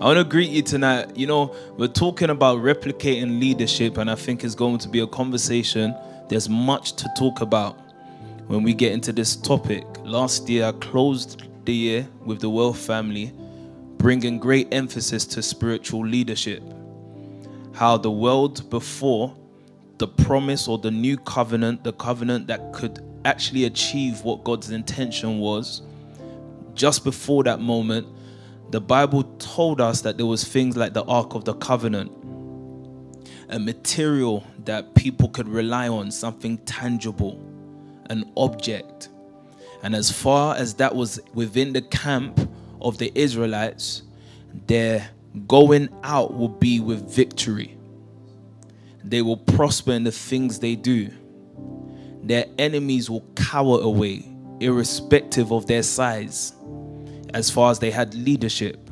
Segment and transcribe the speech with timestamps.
[0.00, 1.16] I want to greet you tonight.
[1.16, 5.06] You know, we're talking about replicating leadership, and I think it's going to be a
[5.06, 5.94] conversation.
[6.28, 7.78] There's much to talk about
[8.48, 9.86] when we get into this topic.
[10.02, 13.32] Last year, I closed the year with the Wealth family,
[13.98, 16.62] bringing great emphasis to spiritual leadership.
[17.72, 19.32] How the world before
[19.98, 25.38] the promise or the new covenant, the covenant that could actually achieve what God's intention
[25.38, 25.82] was,
[26.74, 28.08] just before that moment,
[28.70, 32.10] the Bible told us that there was things like the Ark of the Covenant,
[33.48, 37.38] a material that people could rely on, something tangible,
[38.10, 39.08] an object.
[39.82, 42.50] And as far as that was within the camp
[42.80, 44.02] of the Israelites,
[44.66, 45.10] their
[45.46, 47.76] going out will be with victory.
[49.02, 51.10] They will prosper in the things they do.
[52.22, 54.26] Their enemies will cower away,
[54.60, 56.54] irrespective of their size,
[57.34, 58.90] as far as they had leadership.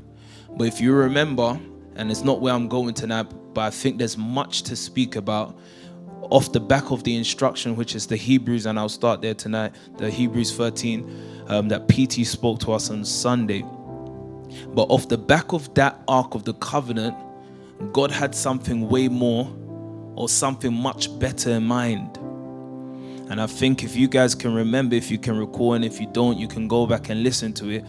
[0.56, 1.58] But if you remember,
[1.94, 5.56] and it's not where I'm going tonight, but I think there's much to speak about
[6.22, 9.74] off the back of the instruction, which is the Hebrews, and I'll start there tonight,
[9.96, 13.62] the Hebrews 13 um, that PT spoke to us on Sunday.
[14.68, 17.16] But off the back of that Ark of the Covenant,
[17.92, 19.54] God had something way more
[20.16, 22.16] or something much better in mind.
[23.30, 26.08] And I think if you guys can remember, if you can recall, and if you
[26.12, 27.84] don't, you can go back and listen to it.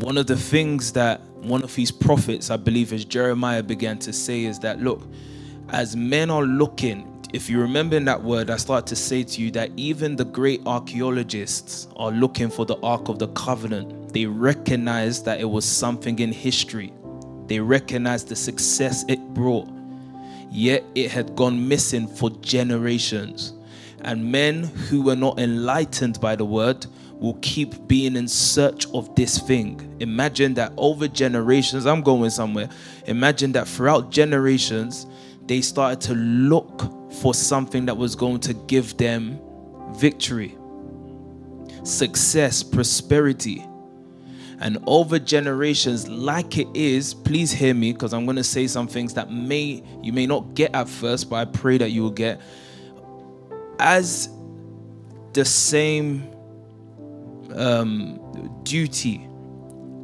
[0.00, 4.12] One of the things that one of these prophets, I believe, as Jeremiah began to
[4.12, 5.02] say, is that look,
[5.70, 9.42] as men are looking, if you remember in that word, I start to say to
[9.42, 14.12] you that even the great archaeologists are looking for the Ark of the Covenant.
[14.12, 16.92] They recognize that it was something in history,
[17.46, 19.68] they recognize the success it brought
[20.50, 23.54] yet it had gone missing for generations.
[24.02, 26.86] And men who were not enlightened by the word
[27.18, 29.96] will keep being in search of this thing.
[30.00, 32.68] Imagine that over generations, I'm going somewhere.
[33.06, 35.06] Imagine that throughout generations,
[35.46, 39.40] they started to look for something that was going to give them
[39.92, 40.56] victory,
[41.82, 43.64] success, prosperity.
[44.60, 48.88] And over generations, like it is, please hear me because I'm going to say some
[48.88, 52.10] things that may you may not get at first, but I pray that you will
[52.10, 52.40] get.
[53.78, 54.28] As
[55.32, 56.28] the same
[57.54, 59.28] um, duty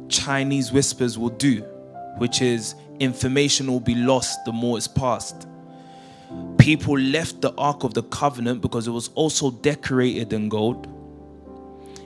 [0.09, 1.61] Chinese whispers will do,
[2.17, 5.47] which is information will be lost the more it's passed.
[6.57, 10.87] People left the Ark of the Covenant because it was also decorated in gold.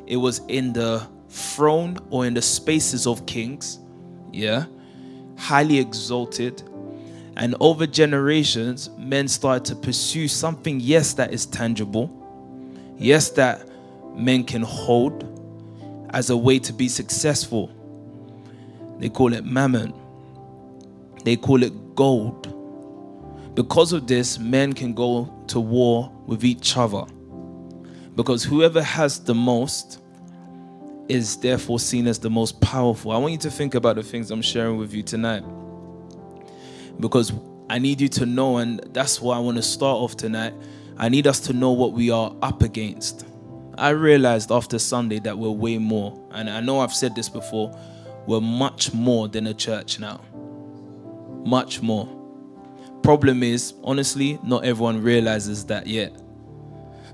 [0.06, 3.80] It was in the throne or in the spaces of kings,
[4.34, 4.66] yeah,
[5.38, 6.64] highly exalted.
[7.38, 12.12] And over generations, men started to pursue something, yes, that is tangible,
[12.98, 13.70] yes, that
[14.16, 15.26] men can hold
[16.12, 17.72] as a way to be successful.
[19.00, 19.94] They call it mammon,
[21.24, 22.56] they call it gold.
[23.56, 27.04] Because of this, men can go to war with each other.
[28.16, 30.00] Because whoever has the most
[31.10, 33.12] is therefore seen as the most powerful.
[33.12, 35.44] I want you to think about the things I'm sharing with you tonight.
[37.00, 37.34] Because
[37.70, 40.54] I need you to know, and that's why I want to start off tonight.
[40.98, 43.26] I need us to know what we are up against.
[43.80, 47.78] I realized after Sunday that we're way more, and I know I've said this before,
[48.28, 50.22] we're much more than a church now.
[51.46, 52.08] Much more.
[53.02, 56.14] Problem is, honestly, not everyone realizes that yet.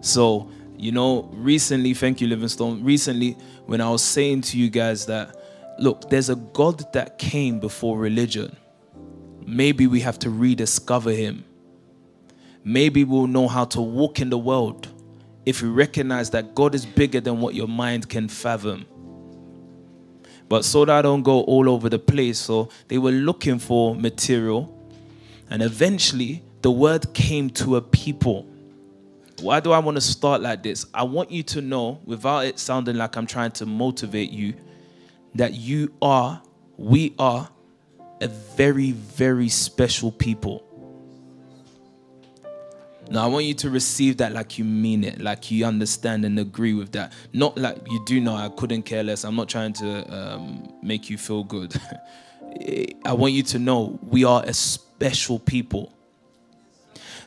[0.01, 2.83] So you know, recently, thank you, Livingstone.
[2.83, 5.35] Recently, when I was saying to you guys that,
[5.79, 8.55] look, there's a God that came before religion.
[9.45, 11.45] Maybe we have to rediscover him.
[12.63, 14.87] Maybe we'll know how to walk in the world
[15.45, 18.85] if you recognize that God is bigger than what your mind can fathom.
[20.47, 23.95] But so that I don't go all over the place, so they were looking for
[23.95, 24.71] material,
[25.49, 28.47] and eventually the word came to a people
[29.41, 30.85] why do I want to start like this?
[30.93, 34.53] I want you to know, without it sounding like I'm trying to motivate you,
[35.35, 36.41] that you are,
[36.77, 37.49] we are
[38.21, 40.63] a very, very special people.
[43.09, 46.39] Now, I want you to receive that like you mean it, like you understand and
[46.39, 47.13] agree with that.
[47.33, 49.23] Not like you do know, I couldn't care less.
[49.23, 51.75] I'm not trying to um, make you feel good.
[53.05, 55.93] I want you to know we are a special people.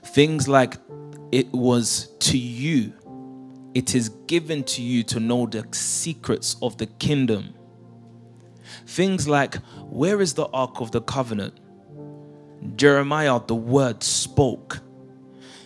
[0.03, 0.77] Things like
[1.31, 2.93] it was to you,
[3.75, 7.55] it is given to you to know the secrets of the kingdom.
[8.87, 9.57] Things like,
[9.91, 11.55] where is the Ark of the Covenant?
[12.77, 14.81] Jeremiah, the word spoke,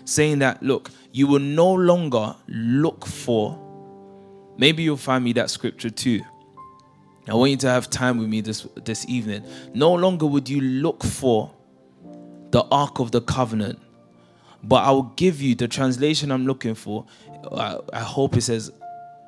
[0.05, 3.59] saying that, look, you will no longer look for,
[4.57, 6.23] maybe you'll find me that scripture too.
[7.29, 9.45] I want you to have time with me this this evening.
[9.75, 11.53] No longer would you look for
[12.51, 13.79] the Ark of the Covenant,
[14.65, 17.07] but I will give you the translation I'm looking for.
[17.53, 18.73] I, I hope it says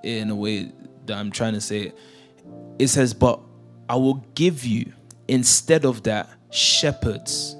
[0.03, 0.73] in a way
[1.07, 1.99] that I'm trying to say it.
[2.79, 3.41] It says, but
[3.89, 4.93] I will give you
[5.29, 7.57] instead of that shepherds.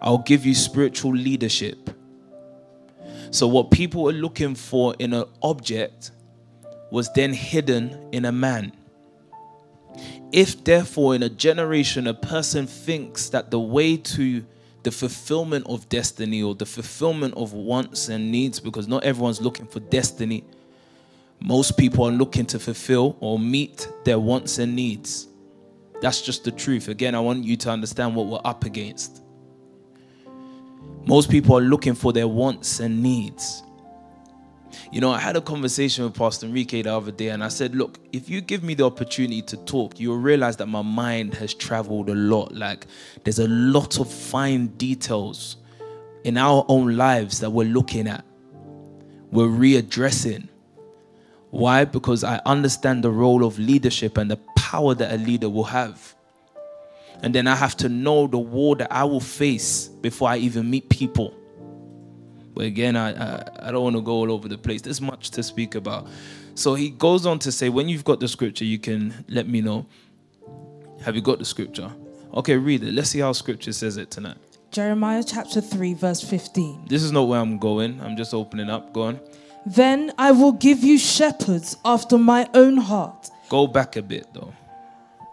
[0.00, 1.90] I'll give you spiritual leadership.
[3.30, 6.10] So, what people were looking for in an object
[6.90, 8.72] was then hidden in a man.
[10.32, 14.44] If, therefore, in a generation, a person thinks that the way to
[14.82, 19.66] the fulfillment of destiny or the fulfillment of wants and needs, because not everyone's looking
[19.66, 20.44] for destiny,
[21.40, 25.26] most people are looking to fulfill or meet their wants and needs.
[26.00, 26.88] That's just the truth.
[26.88, 29.22] Again, I want you to understand what we're up against.
[31.06, 33.62] Most people are looking for their wants and needs.
[34.92, 37.74] You know, I had a conversation with Pastor Enrique the other day, and I said,
[37.74, 41.54] Look, if you give me the opportunity to talk, you'll realize that my mind has
[41.54, 42.54] traveled a lot.
[42.54, 42.86] Like,
[43.24, 45.56] there's a lot of fine details
[46.24, 48.24] in our own lives that we're looking at,
[49.30, 50.48] we're readdressing.
[51.50, 51.84] Why?
[51.84, 56.14] Because I understand the role of leadership and the power that a leader will have.
[57.22, 60.70] And then I have to know the war that I will face before I even
[60.70, 61.34] meet people.
[62.54, 64.82] But again, I, I, I don't want to go all over the place.
[64.82, 66.08] There's much to speak about.
[66.54, 69.60] So he goes on to say, when you've got the scripture, you can let me
[69.60, 69.86] know.
[71.04, 71.90] Have you got the scripture?
[72.34, 72.92] Okay, read it.
[72.92, 74.36] Let's see how scripture says it tonight.
[74.70, 76.86] Jeremiah chapter 3, verse 15.
[76.88, 78.00] This is not where I'm going.
[78.00, 78.92] I'm just opening up.
[78.92, 79.20] Go on.
[79.66, 83.30] Then I will give you shepherds after my own heart.
[83.48, 84.54] Go back a bit though.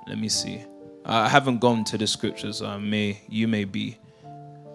[0.07, 0.65] Let me see.
[1.07, 2.57] I haven't gone to the scriptures.
[2.57, 3.97] So I may you may be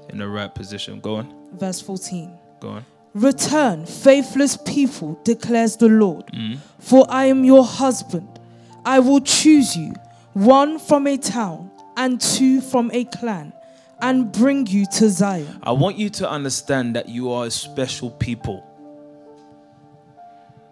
[0.08, 1.00] in the right position.
[1.00, 1.34] Go on.
[1.52, 2.32] Verse 14.
[2.60, 2.86] Go on.
[3.14, 6.26] Return, faithless people, declares the Lord.
[6.28, 6.58] Mm.
[6.78, 8.40] For I am your husband.
[8.86, 9.94] I will choose you,
[10.32, 13.52] one from a town and two from a clan,
[14.00, 15.60] and bring you to Zion.
[15.62, 18.66] I want you to understand that you are a special people.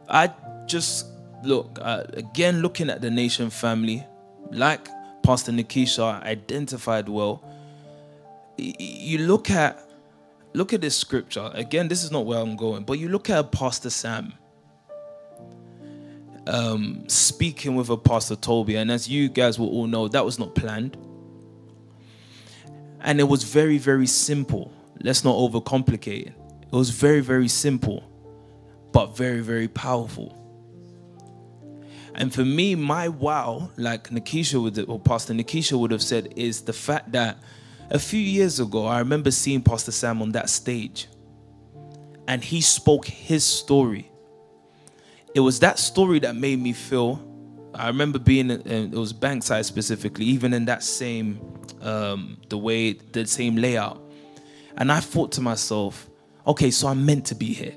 [0.09, 0.33] I
[0.67, 1.07] just
[1.45, 4.05] look uh, again looking at the nation family,
[4.51, 4.89] like
[5.23, 7.45] Pastor Nikisha identified well.
[8.57, 9.83] You look at
[10.53, 11.89] look at this scripture again.
[11.89, 14.33] This is not where I'm going, but you look at Pastor Sam
[16.47, 20.39] um, speaking with a Pastor Toby, and as you guys will all know, that was
[20.39, 20.97] not planned,
[23.01, 24.73] and it was very very simple.
[25.03, 26.35] Let's not overcomplicate it.
[26.63, 28.05] It was very very simple,
[28.93, 30.37] but very very powerful.
[32.15, 36.63] And for me, my wow, like Nikisha would, or Pastor Nikisha would have said, is
[36.63, 37.39] the fact that
[37.91, 41.09] a few years ago, I remember seeing Pastor Sam on that stage,
[42.29, 44.11] and he spoke his story.
[45.35, 47.27] It was that story that made me feel.
[47.75, 51.41] I remember being, in, it was Bankside specifically, even in that same,
[51.81, 54.01] um, the way, the same layout.
[54.77, 56.09] And I thought to myself,
[56.47, 57.75] okay, so I'm meant to be here.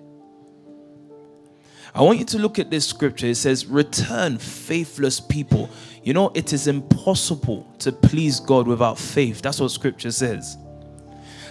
[1.95, 3.27] I want you to look at this scripture.
[3.27, 5.69] It says, Return, faithless people.
[6.01, 9.41] You know, it is impossible to please God without faith.
[9.41, 10.57] That's what scripture says.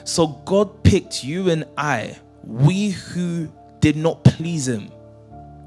[0.05, 4.91] So God picked you and I, we who did not please Him.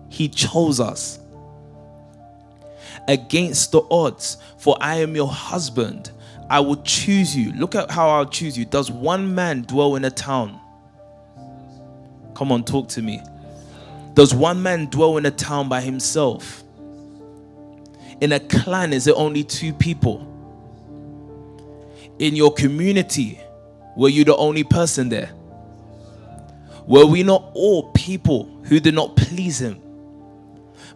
[0.10, 1.20] He chose us
[3.08, 4.38] against the odds.
[4.58, 6.12] For I am your husband.
[6.50, 7.54] I will choose you.
[7.54, 8.66] Look at how I'll choose you.
[8.66, 10.60] Does one man dwell in a town?
[12.36, 13.22] Come on, talk to me.
[14.16, 16.64] Does one man dwell in a town by himself?
[18.22, 20.32] In a clan, is it only two people?
[22.18, 23.40] In your community,
[23.98, 25.32] were you the only person there?
[26.88, 29.82] Were we not all people who did not please him?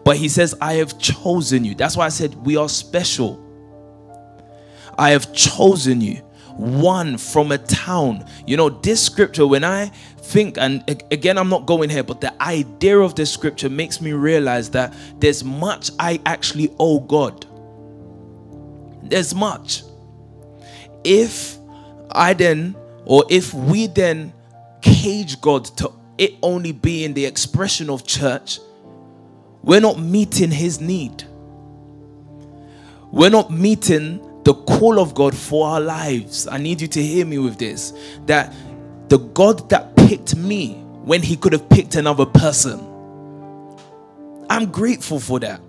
[0.05, 1.75] But he says, I have chosen you.
[1.75, 3.45] That's why I said we are special.
[4.97, 6.21] I have chosen you,
[6.59, 8.25] one from a town.
[8.45, 12.41] You know, this scripture, when I think, and again, I'm not going here, but the
[12.43, 17.45] idea of this scripture makes me realize that there's much I actually owe God.
[19.03, 19.83] There's much.
[21.05, 21.57] If
[22.11, 22.75] I then,
[23.05, 24.33] or if we then
[24.81, 28.59] cage God to it only being the expression of church,
[29.63, 31.23] we're not meeting his need.
[33.11, 36.48] We're not meeting the call of God for our lives.
[36.48, 37.93] I need you to hear me with this
[38.25, 38.53] that
[39.10, 42.86] the God that picked me when he could have picked another person.
[44.50, 45.62] I'm grateful for that.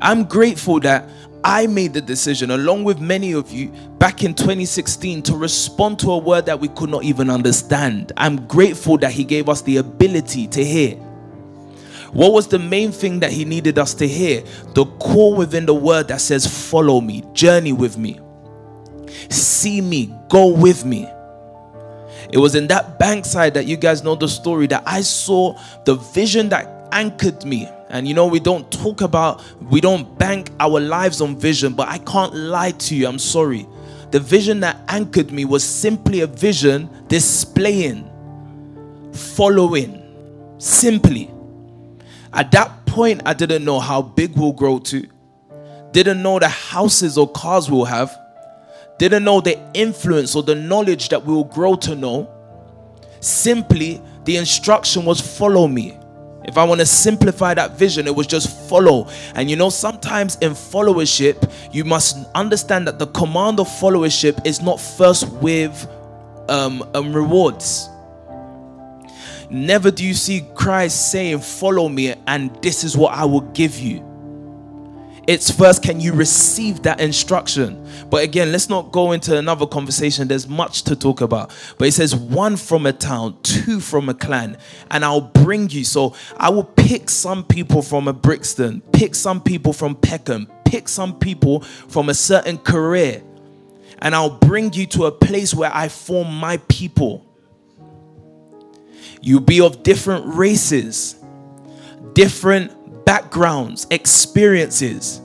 [0.00, 1.08] I'm grateful that
[1.44, 6.12] I made the decision, along with many of you, back in 2016 to respond to
[6.12, 8.12] a word that we could not even understand.
[8.16, 10.98] I'm grateful that He gave us the ability to hear.
[12.14, 14.44] What was the main thing that he needed us to hear?
[14.74, 18.20] The core within the word that says, Follow me, journey with me,
[19.28, 21.08] see me, go with me.
[22.32, 25.96] It was in that bankside that you guys know the story that I saw the
[25.96, 27.68] vision that anchored me.
[27.90, 31.88] And you know, we don't talk about, we don't bank our lives on vision, but
[31.88, 33.06] I can't lie to you.
[33.06, 33.66] I'm sorry.
[34.10, 38.08] The vision that anchored me was simply a vision displaying,
[39.12, 40.00] following,
[40.58, 41.30] simply.
[42.34, 45.06] At that point, I didn't know how big we'll grow to,
[45.92, 48.16] didn't know the houses or cars we'll have,
[48.98, 52.28] didn't know the influence or the knowledge that we will grow to know.
[53.20, 55.96] Simply, the instruction was follow me.
[56.44, 59.08] If I want to simplify that vision, it was just follow.
[59.34, 64.60] And you know, sometimes in followership, you must understand that the command of followership is
[64.60, 65.88] not first with
[66.48, 67.88] um, um, rewards.
[69.54, 73.78] Never do you see Christ saying, Follow me, and this is what I will give
[73.78, 74.04] you.
[75.28, 77.88] It's first, can you receive that instruction?
[78.10, 80.26] But again, let's not go into another conversation.
[80.26, 81.52] There's much to talk about.
[81.78, 84.58] But it says, one from a town, two from a clan,
[84.90, 85.84] and I'll bring you.
[85.84, 90.88] So I will pick some people from a Brixton, pick some people from Peckham, pick
[90.88, 93.22] some people from a certain career,
[94.00, 97.24] and I'll bring you to a place where I form my people.
[99.24, 101.16] You'll be of different races,
[102.12, 105.22] different backgrounds, experiences,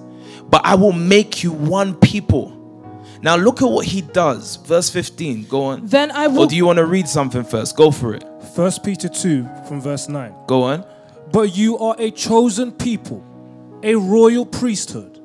[0.50, 2.56] but I will make you one people.
[3.22, 4.56] Now look at what he does.
[4.56, 5.48] Verse 15.
[5.48, 5.86] Go on.
[5.86, 6.44] Then I will.
[6.44, 7.76] Or do you want to read something first?
[7.76, 8.24] Go for it.
[8.56, 10.34] First Peter 2 from verse 9.
[10.48, 10.86] Go on.
[11.34, 13.22] But you are a chosen people,
[13.84, 15.19] a royal priesthood,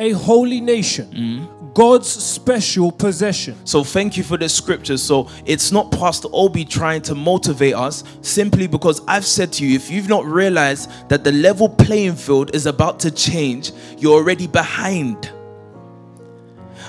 [0.00, 3.54] a holy nation, God's special possession.
[3.64, 4.96] So thank you for the scripture.
[4.96, 9.76] So it's not Pastor Obi trying to motivate us simply because I've said to you,
[9.76, 14.46] if you've not realized that the level playing field is about to change, you're already
[14.46, 15.30] behind.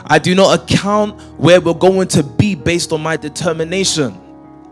[0.06, 4.20] I do not account where we're going to be based on my determination.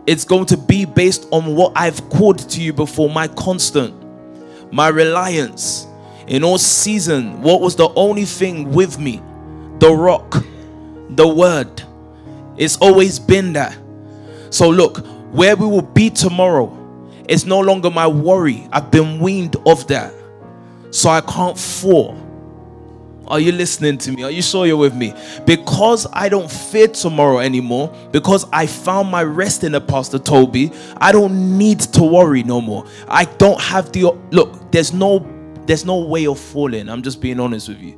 [0.06, 3.94] It's going to be based on what I've called to you before, my constant,
[4.72, 5.86] my reliance.
[6.30, 9.20] In all season, what was the only thing with me?
[9.80, 10.44] The rock,
[11.10, 11.82] the word.
[12.56, 13.76] It's always been that.
[14.50, 16.76] So look, where we will be tomorrow
[17.28, 18.68] is no longer my worry.
[18.70, 20.14] I've been weaned of that.
[20.92, 22.16] So I can't fall.
[23.26, 24.22] Are you listening to me?
[24.22, 25.12] Are you sure you're with me?
[25.46, 30.70] Because I don't fear tomorrow anymore, because I found my rest in the Pastor Toby,
[30.96, 32.86] I don't need to worry no more.
[33.08, 35.39] I don't have the look, there's no
[35.70, 36.88] there's no way of falling.
[36.88, 37.96] I'm just being honest with you.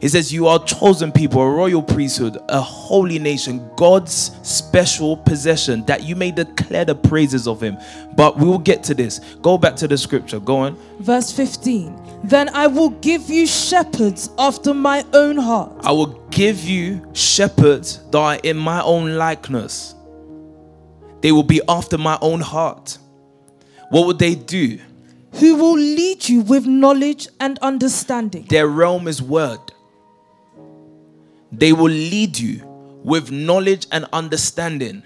[0.00, 5.84] It says, You are chosen people, a royal priesthood, a holy nation, God's special possession,
[5.84, 7.76] that you may declare the praises of Him.
[8.16, 9.18] But we will get to this.
[9.42, 10.40] Go back to the scripture.
[10.40, 10.78] Go on.
[11.00, 12.20] Verse 15.
[12.24, 17.98] Then I will give you shepherds after my own heart, I will give you shepherds
[18.10, 19.94] that are in my own likeness.
[21.20, 22.96] They will be after my own heart.
[23.90, 24.78] What would they do?
[25.34, 28.44] Who will lead you with knowledge and understanding.
[28.48, 29.60] Their realm is word.
[31.50, 32.66] They will lead you
[33.04, 35.02] with knowledge and understanding.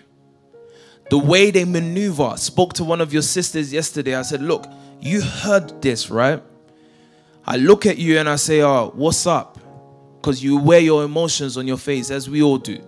[1.10, 2.36] The way they maneuver.
[2.36, 4.16] Spoke to one of your sisters yesterday.
[4.16, 4.66] I said, Look,
[5.00, 6.42] you heard this, right?
[7.46, 9.58] I look at you and I say, Oh, what's up?
[10.16, 12.82] Because you wear your emotions on your face, as we all do.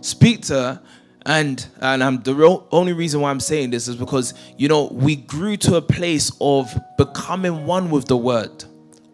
[0.00, 0.82] Speak to her,
[1.26, 4.88] and and I'm the real, only reason why I'm saying this is because you know
[4.92, 8.64] we grew to a place of becoming one with the word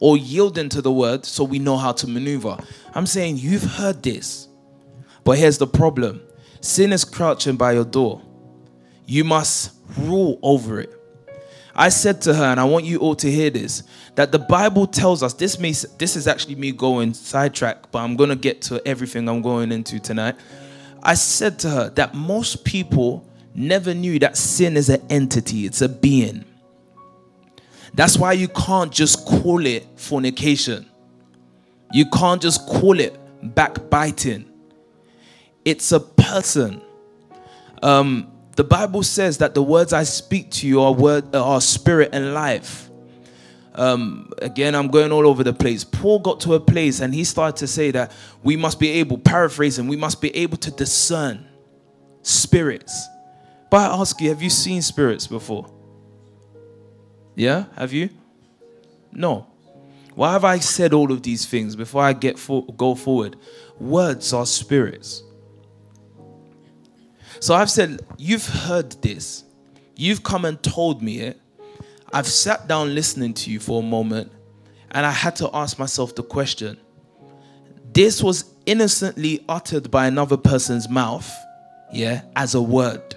[0.01, 2.59] or yielding to the word so we know how to maneuver.
[2.95, 4.49] I'm saying you've heard this.
[5.25, 6.21] But here's the problem.
[6.61, 8.21] Sin is crouching by your door.
[9.07, 10.93] You must rule over it.
[11.75, 13.83] I said to her, and I want you all to hear this,
[14.15, 18.17] that the Bible tells us this may this is actually me going sidetrack, but I'm
[18.17, 20.37] gonna get to everything I'm going into tonight.
[21.05, 25.83] I said to her that most people never knew that sin is an entity, it's
[25.83, 26.45] a being.
[27.95, 30.87] That's why you can't just call it fornication.
[31.93, 33.17] You can't just call it
[33.55, 34.51] backbiting.
[35.65, 36.83] It's a person.
[37.83, 42.11] Um, the Bible says that the words I speak to you are word are spirit
[42.13, 42.91] and life.
[43.75, 45.83] Um, again, I'm going all over the place.
[45.83, 48.13] Paul got to a place and he started to say that
[48.43, 51.47] we must be able, paraphrasing, we must be able to discern
[52.23, 53.09] spirits.
[53.71, 55.71] But I ask you, have you seen spirits before?
[57.35, 58.11] Yeah, have you?
[59.11, 59.49] No.
[60.15, 63.37] Why have I said all of these things before I get for, go forward?
[63.81, 65.25] Words are spirits.
[67.41, 69.43] So I've said, you've heard this.
[69.97, 71.41] You've come and told me it.
[72.13, 74.31] I've sat down listening to you for a moment
[74.91, 76.79] and I had to ask myself the question
[77.93, 81.31] this was innocently uttered by another person's mouth,
[81.93, 83.15] yeah, as a word.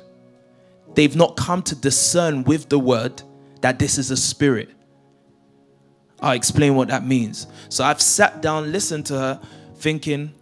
[0.94, 3.22] They've not come to discern with the word
[3.62, 4.70] that this is a spirit.
[6.20, 7.48] I'll explain what that means.
[7.70, 9.42] So I've sat down, listened to her,
[9.76, 10.34] thinking,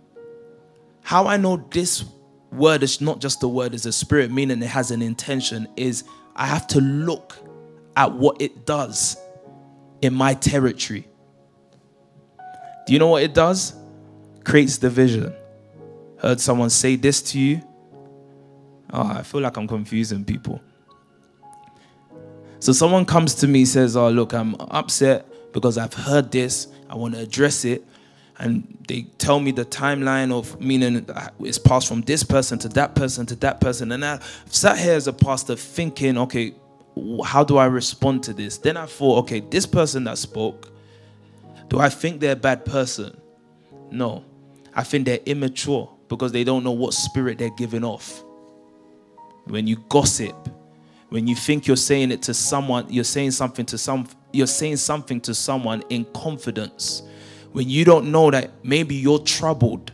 [1.01, 2.05] how I know this
[2.51, 6.03] word is not just a word, it's a spirit, meaning it has an intention, is
[6.35, 7.37] I have to look
[7.95, 9.17] at what it does
[10.01, 11.07] in my territory.
[12.85, 13.73] Do you know what it does?
[14.43, 15.33] Creates division.
[16.17, 17.61] Heard someone say this to you?
[18.93, 20.61] Oh, I feel like I'm confusing people.
[22.59, 26.67] So someone comes to me says, "Oh, look, I'm upset because I've heard this.
[26.89, 27.85] I want to address it."
[28.37, 31.05] And they tell me the timeline of meaning
[31.39, 33.91] it's passed from this person to that person to that person.
[33.91, 36.53] And I sat here as a pastor thinking, okay,
[37.23, 38.57] how do I respond to this?
[38.57, 40.71] Then I thought, okay, this person that spoke,
[41.67, 43.15] do I think they're a bad person?
[43.91, 44.23] No.
[44.73, 48.23] I think they're immature because they don't know what spirit they're giving off.
[49.45, 50.35] When you gossip,
[51.09, 54.77] when you think you're saying it to someone, you're saying something to some you're saying
[54.77, 57.03] something to someone in confidence.
[57.53, 59.93] When you don't know that maybe you're troubled.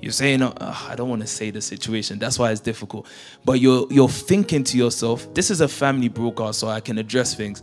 [0.00, 2.18] You're saying, oh, I don't want to say the situation.
[2.18, 3.06] That's why it's difficult.
[3.44, 7.34] But you're you're thinking to yourself, this is a family broadcast, so I can address
[7.34, 7.62] things.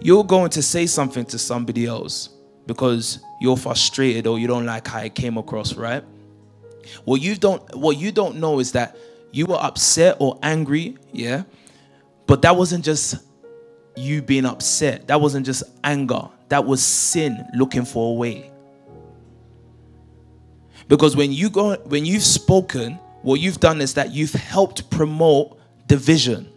[0.00, 2.30] You're going to say something to somebody else
[2.66, 6.02] because you're frustrated or you don't like how it came across, right?
[7.04, 8.96] What you don't what you don't know is that
[9.32, 11.42] you were upset or angry, yeah?
[12.26, 13.16] But that wasn't just
[13.96, 15.08] you being upset.
[15.08, 16.28] That wasn't just anger.
[16.48, 18.50] That was sin looking for a way.
[20.88, 25.58] Because when you go when you've spoken, what you've done is that you've helped promote
[25.86, 26.50] division.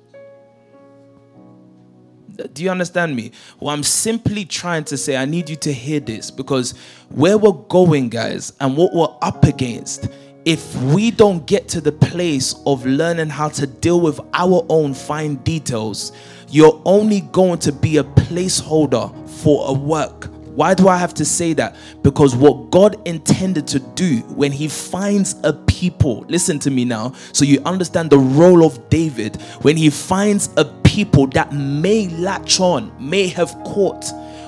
[2.54, 3.32] Do you understand me?
[3.60, 6.78] Well, I'm simply trying to say, I need you to hear this because
[7.10, 10.10] where we're going, guys, and what we're up against,
[10.46, 14.94] if we don't get to the place of learning how to deal with our own
[14.94, 16.12] fine details,
[16.50, 20.30] you're only going to be a placeholder for a work.
[20.58, 21.76] Why do I have to say that?
[22.02, 27.14] Because what God intended to do when He finds a people, listen to me now,
[27.32, 32.60] so you understand the role of David, when He finds a people that may latch
[32.60, 34.06] on, may have caught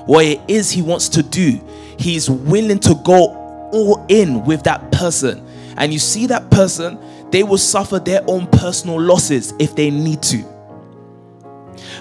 [0.07, 1.61] what it is He wants to do,
[1.99, 5.45] He's willing to go all in with that person.
[5.77, 6.97] And you see that person,
[7.29, 10.58] they will suffer their own personal losses if they need to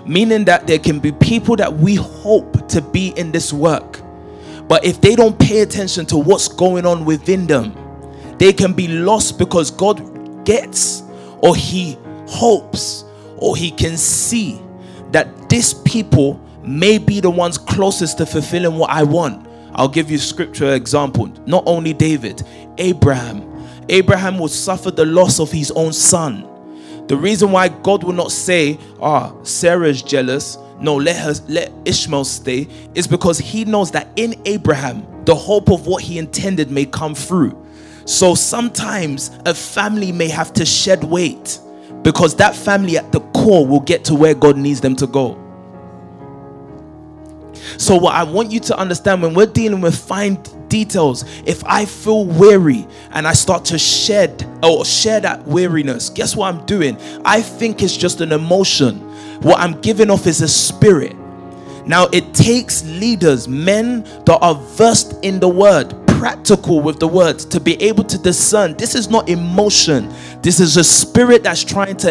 [0.08, 4.00] meaning that there can be people that we hope to be in this work,
[4.66, 7.76] but if they don't pay attention to what's going on within them,
[8.38, 11.02] they can be lost because God gets
[11.40, 13.04] or He hopes
[13.36, 14.60] or He can see
[15.10, 19.46] that these people may be the ones closest to fulfilling what I want.
[19.72, 21.26] I'll give you scripture example.
[21.46, 22.42] Not only David,
[22.78, 23.44] Abraham.
[23.90, 26.46] Abraham would suffer the loss of his own son
[27.08, 32.24] the reason why God will not say, ah, Sarah's jealous, no, let her let Ishmael
[32.24, 36.84] stay, is because he knows that in Abraham, the hope of what he intended may
[36.84, 37.66] come through.
[38.04, 41.58] So sometimes a family may have to shed weight
[42.02, 45.44] because that family at the core will get to where God needs them to go.
[47.76, 51.84] So, what I want you to understand when we're dealing with fine details, if I
[51.84, 56.96] feel weary and I start to shed or share that weariness, guess what I'm doing?
[57.24, 59.00] I think it's just an emotion.
[59.42, 61.16] What I'm giving off is a spirit.
[61.86, 67.38] Now, it takes leaders, men that are versed in the word, practical with the word,
[67.38, 71.96] to be able to discern this is not emotion, this is a spirit that's trying
[71.98, 72.10] to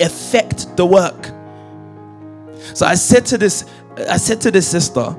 [0.00, 1.30] affect the work.
[2.74, 3.66] So I said to this,
[4.10, 5.14] I said to this sister,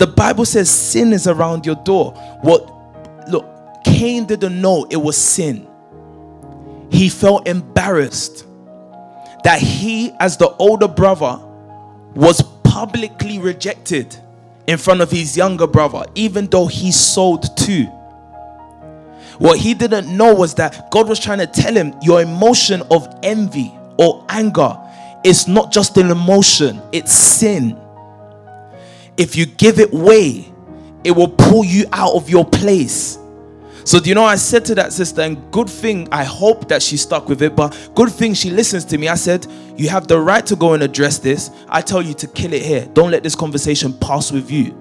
[0.00, 2.12] the Bible says sin is around your door.
[2.40, 2.66] What
[3.28, 3.44] look,
[3.84, 5.68] Cain didn't know it was sin.
[6.90, 8.46] He felt embarrassed
[9.44, 11.38] that he, as the older brother,
[12.14, 14.16] was publicly rejected
[14.66, 17.84] in front of his younger brother, even though he sold too.
[19.38, 23.06] What he didn't know was that God was trying to tell him your emotion of
[23.22, 24.78] envy or anger
[25.24, 27.78] is not just an emotion, it's sin
[29.20, 30.50] if you give it way,
[31.04, 33.18] it will pull you out of your place.
[33.84, 36.82] So, do you know, I said to that sister, and good thing, I hope that
[36.82, 39.08] she stuck with it, but good thing she listens to me.
[39.08, 41.50] I said, You have the right to go and address this.
[41.68, 42.86] I tell you to kill it here.
[42.94, 44.76] Don't let this conversation pass with you.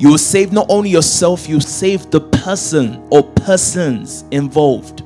[0.00, 5.02] You will save not only yourself, you save the person or persons involved.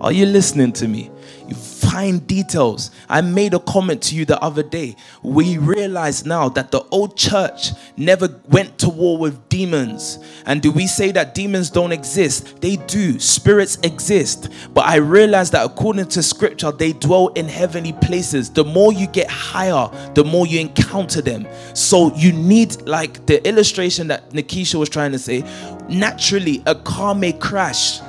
[0.00, 1.10] Are you listening to me?
[1.52, 2.90] Fine details.
[3.08, 4.96] I made a comment to you the other day.
[5.22, 10.18] We realize now that the old church never went to war with demons.
[10.46, 12.60] And do we say that demons don't exist?
[12.60, 13.20] They do.
[13.20, 14.48] Spirits exist.
[14.72, 18.50] But I realize that according to scripture, they dwell in heavenly places.
[18.50, 21.46] The more you get higher, the more you encounter them.
[21.74, 25.44] So you need, like the illustration that Nikisha was trying to say,
[25.88, 28.00] naturally, a car may crash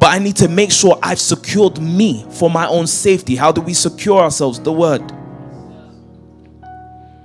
[0.00, 3.36] but I need to make sure I've secured me for my own safety.
[3.36, 4.58] How do we secure ourselves?
[4.58, 5.02] The word.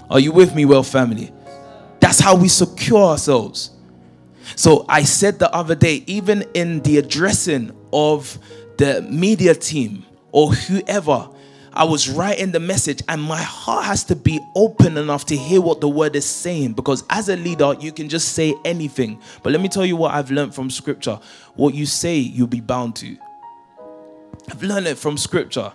[0.09, 1.31] Are you with me, well, family?
[2.01, 3.71] That's how we secure ourselves.
[4.57, 8.37] So I said the other day, even in the addressing of
[8.77, 11.29] the media team or whoever,
[11.75, 15.59] I was writing the message, and my heart has to be open enough to hear
[15.59, 16.73] what the word is saying.
[16.73, 19.19] Because as a leader, you can just say anything.
[19.43, 21.19] But let me tell you what I've learned from scripture
[21.55, 23.17] what you say, you'll be bound to.
[24.49, 25.73] I've learned it from scripture.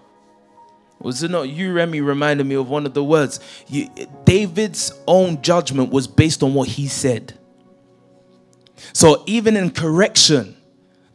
[1.01, 3.41] Was it not you, Remy, reminded me of one of the words?
[3.69, 3.89] You,
[4.25, 7.35] David's own judgment was based on what he said.
[8.93, 10.57] So even in correction,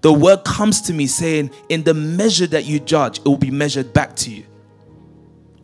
[0.01, 3.51] the word comes to me saying, in the measure that you judge, it will be
[3.51, 4.45] measured back to you.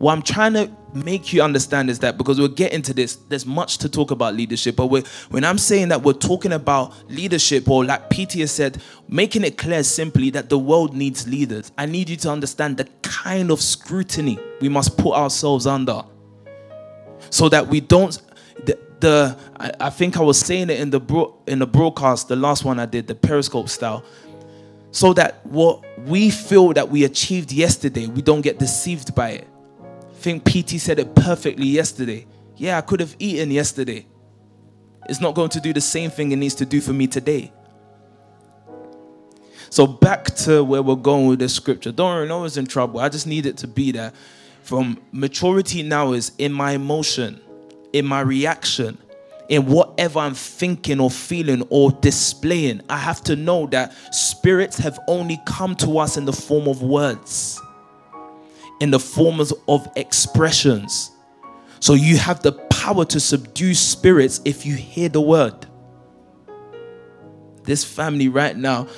[0.02, 3.46] What I'm trying to make you understand is that because we'll get into this, there's
[3.46, 4.74] much to talk about leadership.
[4.74, 9.56] But when I'm saying that we're talking about leadership, or like has said, making it
[9.56, 13.60] clear simply that the world needs leaders, I need you to understand the kind of
[13.60, 16.02] scrutiny we must put ourselves under
[17.30, 18.20] so that we don't.
[18.66, 22.26] The, the I, I think I was saying it in the bro, in the broadcast,
[22.26, 24.04] the last one I did, the Periscope style,
[24.90, 29.48] so that what we feel that we achieved yesterday, we don't get deceived by it
[30.22, 32.26] think PT said it perfectly yesterday.
[32.56, 34.06] Yeah, I could have eaten yesterday.
[35.08, 37.52] It's not going to do the same thing it needs to do for me today.
[39.70, 41.92] So back to where we're going with the scripture.
[41.92, 43.00] Don't worry, no one's in trouble.
[43.00, 44.12] I just need it to be there.
[44.62, 47.40] From maturity now is in my emotion,
[47.92, 48.98] in my reaction,
[49.48, 52.82] in whatever I'm thinking or feeling or displaying.
[52.88, 56.82] I have to know that spirits have only come to us in the form of
[56.82, 57.61] words
[58.82, 61.12] in the forms of expressions.
[61.78, 65.66] So you have the power to subdue spirits if you hear the word.
[67.62, 68.88] This family right now,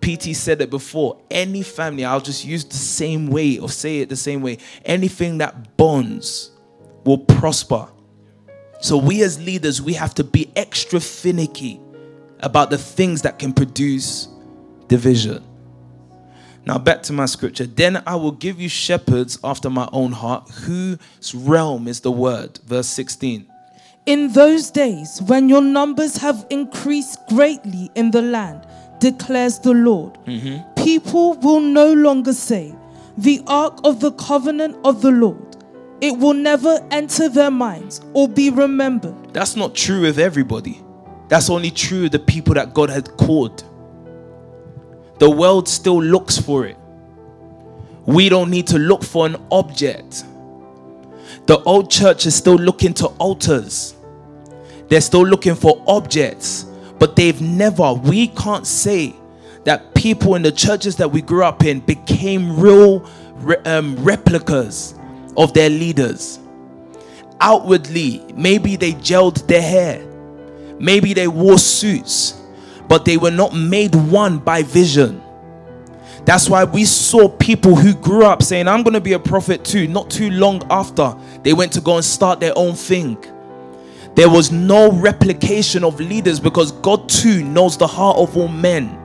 [0.00, 1.20] PT said it before.
[1.30, 4.56] Any family, I'll just use the same way or say it the same way.
[4.82, 6.50] Anything that bonds
[7.04, 7.86] will prosper.
[8.80, 11.82] So we as leaders, we have to be extra finicky
[12.40, 14.26] about the things that can produce
[14.88, 15.44] division.
[16.66, 17.66] Now, back to my scripture.
[17.66, 22.58] Then I will give you shepherds after my own heart, whose realm is the word.
[22.64, 23.46] Verse 16.
[24.06, 28.66] In those days, when your numbers have increased greatly in the land,
[28.98, 30.82] declares the Lord, mm-hmm.
[30.82, 32.74] people will no longer say,
[33.18, 35.56] The ark of the covenant of the Lord.
[36.00, 39.32] It will never enter their minds or be remembered.
[39.32, 40.82] That's not true of everybody.
[41.28, 43.64] That's only true of the people that God had called.
[45.18, 46.76] The world still looks for it.
[48.06, 50.24] We don't need to look for an object.
[51.46, 53.94] The old church is still looking to altars.
[54.88, 56.66] They're still looking for objects,
[56.98, 59.14] but they've never, we can't say
[59.64, 63.08] that people in the churches that we grew up in became real
[63.64, 64.94] um, replicas
[65.36, 66.38] of their leaders.
[67.40, 70.06] Outwardly, maybe they gelled their hair,
[70.78, 72.40] maybe they wore suits,
[72.94, 75.20] but they were not made one by vision.
[76.24, 79.64] That's why we saw people who grew up saying, I'm going to be a prophet
[79.64, 83.18] too, not too long after they went to go and start their own thing.
[84.14, 88.96] There was no replication of leaders because God too knows the heart of all men.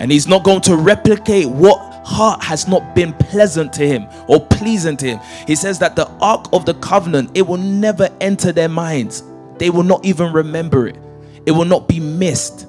[0.00, 4.44] And He's not going to replicate what heart has not been pleasant to Him or
[4.44, 5.20] pleasing to Him.
[5.46, 9.22] He says that the ark of the covenant, it will never enter their minds.
[9.58, 10.98] They will not even remember it,
[11.46, 12.66] it will not be missed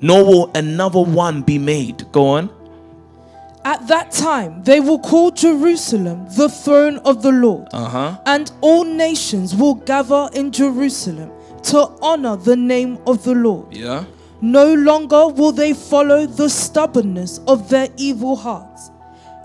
[0.00, 2.10] nor will another one be made.
[2.12, 2.50] Go on.
[3.64, 8.18] At that time, they will call Jerusalem the throne of the Lord, uh-huh.
[8.24, 11.30] and all nations will gather in Jerusalem
[11.64, 13.74] to honor the name of the Lord.
[13.74, 14.04] Yeah.
[14.40, 18.90] No longer will they follow the stubbornness of their evil hearts.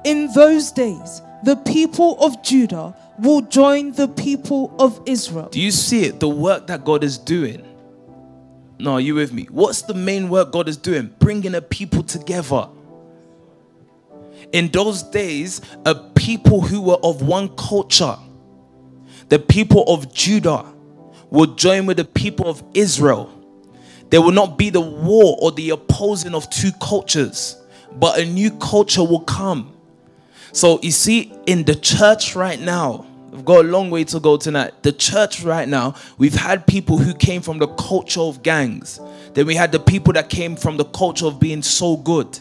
[0.06, 5.50] In those days, the people of Judah will join the people of Israel.
[5.52, 6.22] Do you see it?
[6.22, 7.66] The work that God is doing
[8.78, 9.48] no, are you with me?
[9.50, 11.14] What's the main work God is doing?
[11.20, 12.68] Bringing a people together.
[14.52, 18.18] In those days, a people who were of one culture,
[19.30, 20.66] the people of Judah,
[21.30, 23.32] would join with the people of Israel.
[24.10, 27.58] There will not be the war or the opposing of two cultures,
[27.94, 29.74] but a new culture will come.
[30.52, 33.05] So you see, in the church right now,
[33.36, 34.74] we've got a long way to go tonight.
[34.82, 39.00] The church right now, we've had people who came from the culture of gangs.
[39.34, 42.40] Then we had the people that came from the culture of being so good.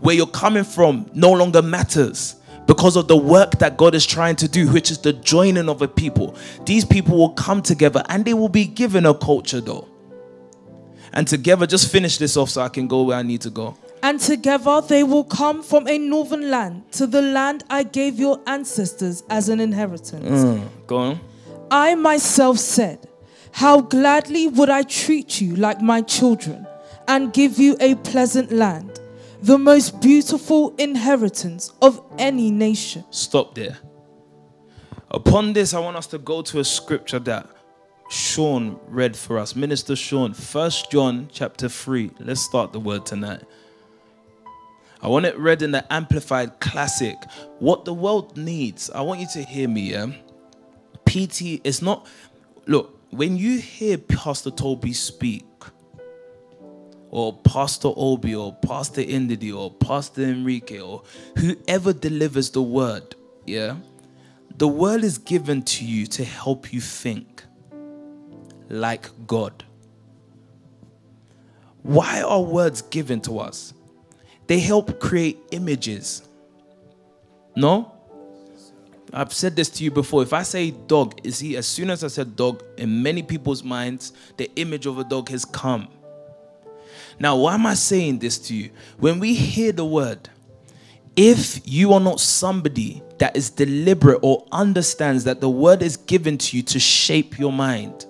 [0.00, 4.36] Where you're coming from no longer matters because of the work that God is trying
[4.36, 6.36] to do, which is the joining of a people.
[6.64, 9.88] These people will come together and they will be given a culture though.
[11.12, 13.76] And together, just finish this off so I can go where I need to go.
[14.06, 18.40] And together they will come from a northern land to the land I gave your
[18.46, 20.44] ancestors as an inheritance.
[20.44, 21.20] Mm, go on.
[21.72, 23.08] I myself said,
[23.50, 26.68] How gladly would I treat you like my children
[27.08, 29.00] and give you a pleasant land,
[29.42, 33.04] the most beautiful inheritance of any nation.
[33.10, 33.76] Stop there.
[35.10, 37.48] Upon this, I want us to go to a scripture that
[38.08, 39.56] Sean read for us.
[39.56, 42.12] Minister Sean, First John chapter 3.
[42.20, 43.42] Let's start the word tonight.
[45.02, 47.16] I want it read in the Amplified Classic.
[47.58, 48.90] What the world needs.
[48.90, 50.06] I want you to hear me, yeah?
[51.04, 52.06] PT is not.
[52.66, 55.44] Look, when you hear Pastor Toby speak,
[57.10, 61.02] or Pastor Obi, or Pastor Indidi, or Pastor Enrique, or
[61.38, 63.14] whoever delivers the word,
[63.46, 63.76] yeah?
[64.58, 67.44] The word is given to you to help you think
[68.68, 69.64] like God.
[71.82, 73.72] Why are words given to us?
[74.46, 76.22] They help create images.
[77.54, 77.92] No?
[79.12, 80.22] I've said this to you before.
[80.22, 83.62] If I say dog, you see, as soon as I said dog, in many people's
[83.62, 85.88] minds, the image of a dog has come.
[87.18, 88.70] Now, why am I saying this to you?
[88.98, 90.28] When we hear the word,
[91.16, 96.36] if you are not somebody that is deliberate or understands that the word is given
[96.36, 98.04] to you to shape your mind,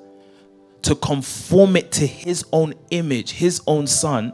[0.83, 4.33] to conform it to his own image, his own son,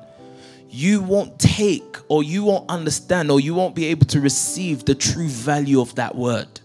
[0.73, 4.95] you won't take or you won't understand or you won't be able to receive the
[4.95, 6.61] true value of that word.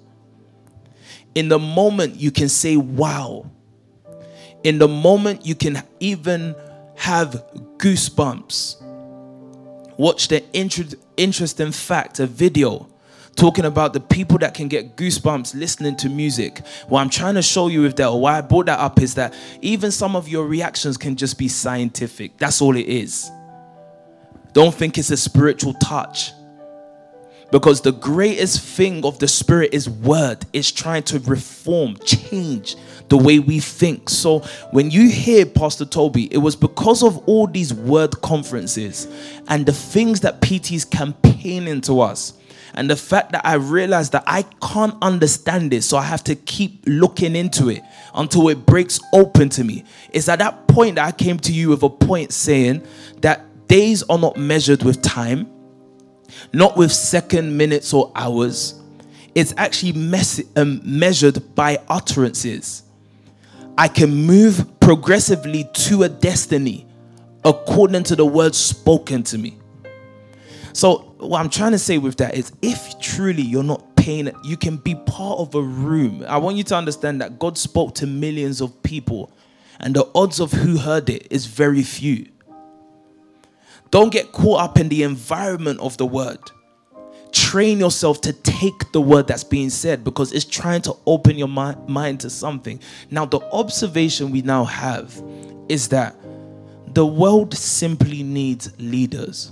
[1.35, 3.51] In the moment, you can say, Wow.
[4.63, 6.55] In the moment, you can even
[6.95, 7.43] have
[7.77, 8.81] goosebumps.
[9.97, 12.87] Watch the inter- interesting fact, a video
[13.35, 16.65] talking about the people that can get goosebumps listening to music.
[16.87, 19.13] What I'm trying to show you with that, or why I brought that up, is
[19.15, 22.37] that even some of your reactions can just be scientific.
[22.37, 23.29] That's all it is.
[24.57, 26.33] Don't think it's a spiritual touch.
[27.51, 30.47] Because the greatest thing of the spirit is word.
[30.51, 32.75] It's trying to reform, change
[33.07, 34.09] the way we think.
[34.09, 34.39] So
[34.71, 39.05] when you hear Pastor Toby, it was because of all these word conferences
[39.47, 42.33] and the things that PT's campaigning to us.
[42.73, 46.35] And the fact that I realized that I can't understand this, so I have to
[46.35, 47.83] keep looking into it
[48.15, 49.83] until it breaks open to me.
[50.11, 52.85] It's at that point that I came to you with a point saying
[53.21, 55.47] that days are not measured with time,
[56.53, 58.81] not with second, minutes, or hours.
[59.35, 62.83] It's actually mes- um, measured by utterances.
[63.77, 66.87] I can move progressively to a destiny
[67.45, 69.57] according to the words spoken to me.
[70.73, 74.57] So, what I'm trying to say with that is if truly you're not paying, you
[74.57, 76.23] can be part of a room.
[76.27, 79.31] I want you to understand that God spoke to millions of people,
[79.79, 82.27] and the odds of who heard it is very few.
[83.91, 86.39] Don't get caught up in the environment of the word.
[87.31, 91.47] Train yourself to take the word that's being said because it's trying to open your
[91.47, 92.79] mi- mind to something.
[93.11, 95.21] Now, the observation we now have
[95.69, 96.15] is that
[96.93, 99.51] the world simply needs leaders.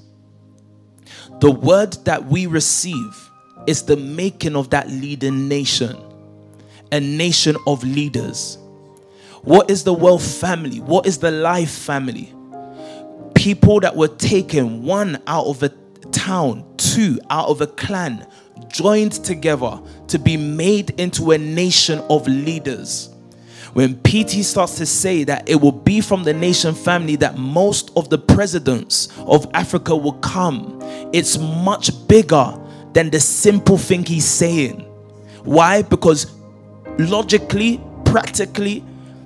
[1.42, 3.30] The word that we receive
[3.68, 5.98] is the making of that leading nation,
[6.92, 8.58] a nation of leaders.
[9.44, 10.80] What is the wealth family?
[10.80, 12.35] What is the life family?
[13.36, 15.70] People that were taken one out of a
[16.12, 18.26] town, two out of a clan,
[18.70, 23.10] joined together to be made into a nation of leaders.
[23.74, 27.92] When PT starts to say that it will be from the nation family that most
[27.98, 30.80] of the presidents of Africa will come,
[31.12, 32.58] it's much bigger
[32.94, 34.80] than the simple thing he's saying.
[35.44, 35.82] Why?
[35.82, 36.32] Because
[36.98, 38.82] logically, practically,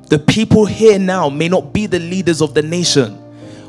[0.08, 3.19] the people here now may not be the leaders of the nation.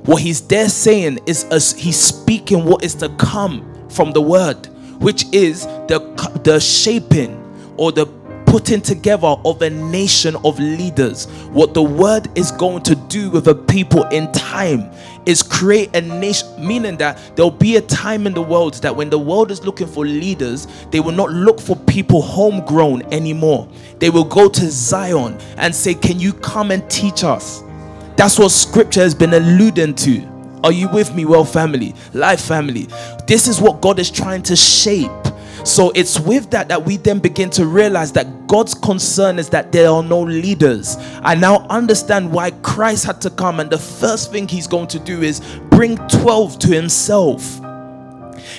[0.05, 4.67] What he's there saying is as he's speaking what is to come from the word,
[4.99, 6.01] which is the
[6.45, 7.37] the shaping
[7.77, 8.07] or the
[8.51, 11.27] putting together of a nation of leaders.
[11.53, 14.91] What the word is going to do with a people in time
[15.25, 19.09] is create a nation, meaning that there'll be a time in the world that when
[19.09, 23.69] the world is looking for leaders, they will not look for people homegrown anymore.
[24.01, 27.63] They will go to Zion and say, Can you come and teach us?
[28.21, 30.61] That's what scripture has been alluding to.
[30.63, 32.87] Are you with me, well, family, life family?
[33.27, 35.11] This is what God is trying to shape.
[35.65, 39.73] So it's with that that we then begin to realize that God's concern is that
[39.73, 40.99] there are no leaders.
[41.23, 44.99] I now understand why Christ had to come, and the first thing he's going to
[44.99, 47.59] do is bring 12 to himself.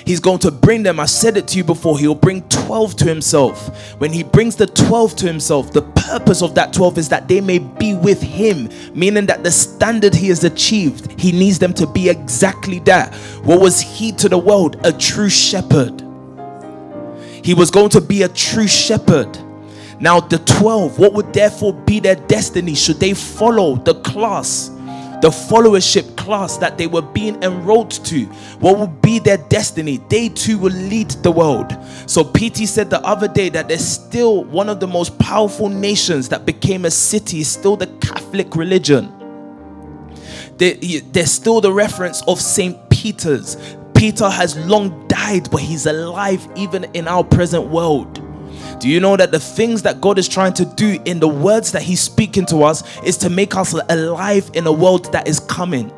[0.04, 1.00] He's going to bring them.
[1.00, 1.98] I said it to you before.
[1.98, 3.92] He'll bring 12 to himself.
[4.00, 7.40] When he brings the 12 to himself, the purpose of that 12 is that they
[7.40, 11.86] may be with him, meaning that the standard he has achieved, he needs them to
[11.86, 13.14] be exactly that.
[13.44, 14.84] What was he to the world?
[14.84, 16.02] A true shepherd.
[17.42, 19.36] He was going to be a true shepherd.
[20.00, 22.74] Now, the 12, what would therefore be their destiny?
[22.74, 24.70] Should they follow the class?
[25.22, 28.24] The followership class that they were being enrolled to.
[28.58, 29.98] What would be their destiny?
[30.08, 31.76] They too will lead the world.
[32.06, 36.28] So, PT said the other day that there's still one of the most powerful nations
[36.30, 39.12] that became a city, still the Catholic religion.
[40.58, 42.76] there's still the reference of St.
[42.90, 43.56] Peter's.
[43.94, 48.31] Peter has long died, but he's alive even in our present world.
[48.82, 51.70] Do you know that the things that God is trying to do in the words
[51.70, 55.38] that He's speaking to us is to make us alive in a world that is
[55.38, 55.92] coming?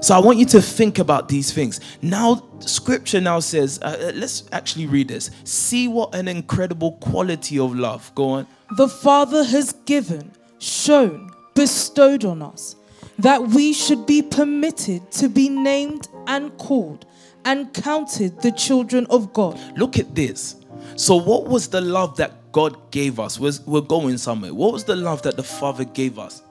[0.00, 1.80] So I want you to think about these things.
[2.00, 5.30] Now, scripture now says, uh, uh, let's actually read this.
[5.44, 8.10] See what an incredible quality of love.
[8.14, 8.46] Go on.
[8.78, 12.74] The Father has given, shown, bestowed on us
[13.18, 17.04] that we should be permitted to be named and called
[17.46, 19.58] and counted the children of God.
[19.78, 20.56] Look at this.
[20.96, 23.38] So, what was the love that God gave us?
[23.40, 24.52] We're going somewhere.
[24.52, 26.42] What was the love that the Father gave us?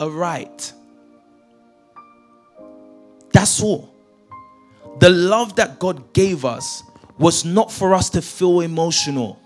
[0.00, 0.72] A right.
[3.32, 3.94] That's all.
[4.98, 6.82] The love that God gave us
[7.18, 9.39] was not for us to feel emotional.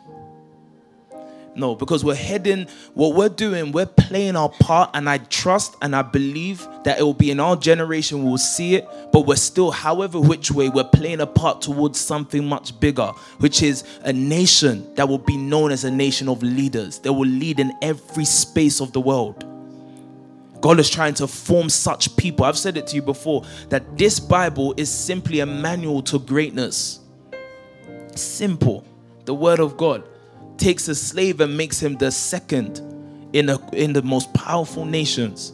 [1.57, 5.95] No, because we're heading, what we're doing, we're playing our part, and I trust and
[5.95, 9.71] I believe that it will be in our generation, we'll see it, but we're still,
[9.71, 14.93] however, which way, we're playing a part towards something much bigger, which is a nation
[14.97, 18.81] that will be known as a nation of leaders that will lead in every space
[18.81, 19.45] of the world.
[20.61, 22.47] God is trying to form such people.
[22.47, 27.01] I've said it to you before that this Bible is simply a manual to greatness.
[28.17, 28.85] Simple.
[29.27, 30.09] The Word of God
[30.57, 32.79] takes a slave and makes him the second
[33.33, 35.53] in, a, in the most powerful nations.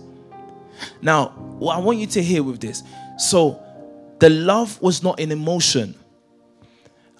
[1.03, 2.83] Now, what I want you to hear with this
[3.19, 3.63] so,
[4.19, 5.95] the love was not an emotion.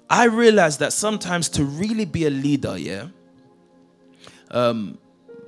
[0.09, 3.07] I realized that sometimes to really be a leader, yeah,
[4.49, 4.97] um,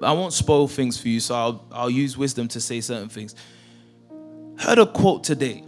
[0.02, 3.36] I won't spoil things for you, so I'll, I'll use wisdom to say certain things.
[4.58, 5.63] Heard a quote today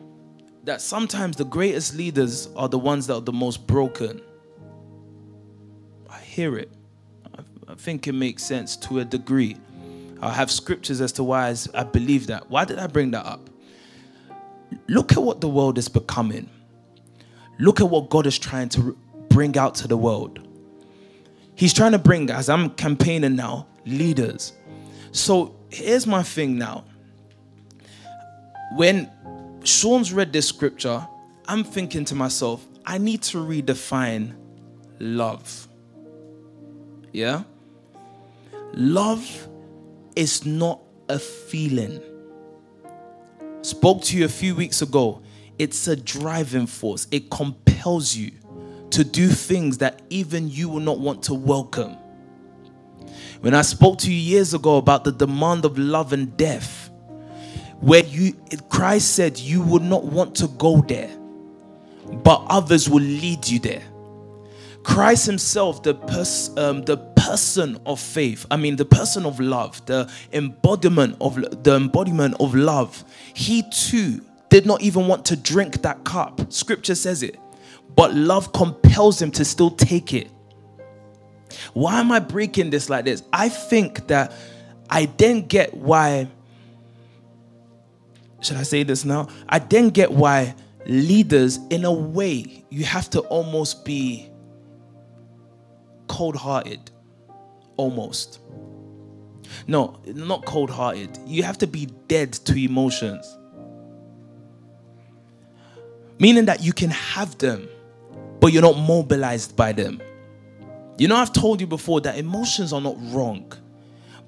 [0.63, 4.21] that sometimes the greatest leaders are the ones that are the most broken
[6.35, 6.69] hear it.
[7.65, 9.55] I think it makes sense to a degree.
[10.21, 12.49] I have scriptures as to why I believe that.
[12.49, 13.49] Why did I bring that up?
[14.89, 16.49] Look at what the world is becoming.
[17.57, 18.97] Look at what God is trying to
[19.29, 20.45] bring out to the world.
[21.55, 24.51] He's trying to bring, as I'm campaigning now, leaders.
[25.13, 26.83] So here's my thing now.
[28.73, 29.09] When
[29.63, 31.07] Sean's read this scripture,
[31.47, 34.35] I'm thinking to myself, I need to redefine
[34.99, 35.69] love.
[37.15, 37.43] Yeah?
[38.73, 39.47] Love
[40.17, 42.01] is not a feeling.
[43.62, 45.21] Spoke to you a few weeks ago.
[45.58, 47.08] It's a driving force.
[47.12, 48.32] It compels you
[48.89, 51.95] to do things that even you will not want to welcome.
[53.39, 56.89] When I spoke to you years ago about the demand of love and death,
[57.80, 58.34] where you
[58.67, 61.15] Christ said you would not want to go there,
[62.23, 63.84] but others will lead you there.
[64.85, 69.83] Christ Himself, the, pers- um, the person of faith, I mean, the person of love,
[69.87, 75.81] the embodiment of the embodiment of love, He too did not even want to drink
[75.81, 76.53] that cup.
[76.53, 77.37] Scripture says it,
[77.95, 80.29] but love compels him to still take it.
[81.73, 83.23] Why am I breaking this like this?
[83.33, 84.33] I think that
[84.89, 86.27] I then get why.
[88.41, 89.29] Should I say this now?
[89.49, 90.53] I then get why
[90.85, 94.29] leaders, in a way, you have to almost be
[96.08, 96.91] cold hearted.
[97.78, 98.39] Almost.
[99.68, 101.18] No, not cold hearted.
[101.26, 103.38] You have to be dead to emotions.
[106.20, 107.68] Meaning that you can have them,
[108.39, 110.01] but you're not mobilized by them.
[110.97, 113.51] You know, I've told you before that emotions are not wrong.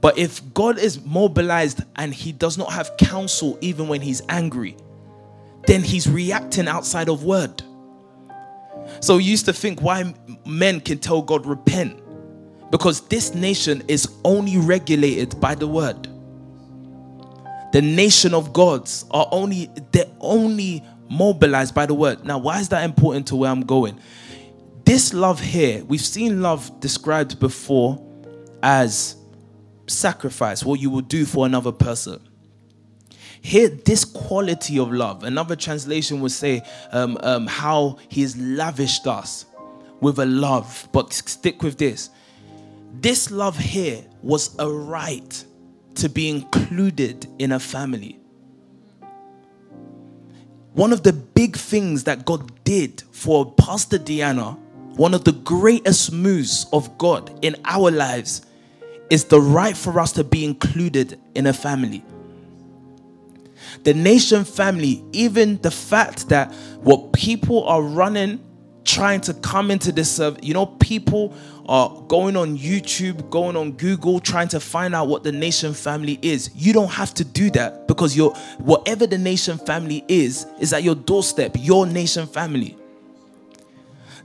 [0.02, 4.76] But if God is mobilized and he does not have counsel even when he's angry,
[5.66, 7.64] then he's reacting outside of word.
[9.00, 10.14] So you used to think why
[10.45, 12.02] men can tell God repent
[12.72, 16.08] because this nation is only regulated by the word.
[17.74, 22.26] The nation of gods are only they're only mobilized by the word.
[22.26, 24.00] Now, why is that important to where I'm going?
[24.86, 28.04] This love here, we've seen love described before
[28.64, 29.16] as
[29.88, 32.27] sacrifice, what you will do for another person.
[33.48, 39.08] Here, this quality of love, another translation would say um, um, how he has lavished
[39.08, 39.45] us
[40.02, 40.89] with a love.
[40.91, 42.10] But stick with this.
[43.00, 45.45] This love here was a right
[45.95, 48.20] to be included in a family.
[50.74, 54.58] One of the big things that God did for Pastor Diana,
[54.98, 58.41] one of the greatest moves of God in our lives,
[59.10, 62.04] is the right for us to be included in a family.
[63.84, 68.44] The nation family, even the fact that what people are running,
[68.84, 71.34] trying to come into this, uh, you know, people
[71.68, 76.18] are going on YouTube, going on Google, trying to find out what the nation family
[76.22, 76.50] is.
[76.56, 80.84] You don't have to do that because your whatever the nation family is, is at
[80.84, 82.78] your doorstep, your nation family.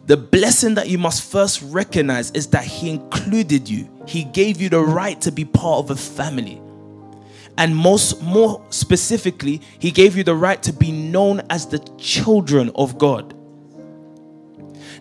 [0.07, 3.89] The blessing that you must first recognize is that He included you.
[4.07, 6.61] He gave you the right to be part of a family.
[7.59, 12.71] And most more specifically, He gave you the right to be known as the children
[12.75, 13.35] of God.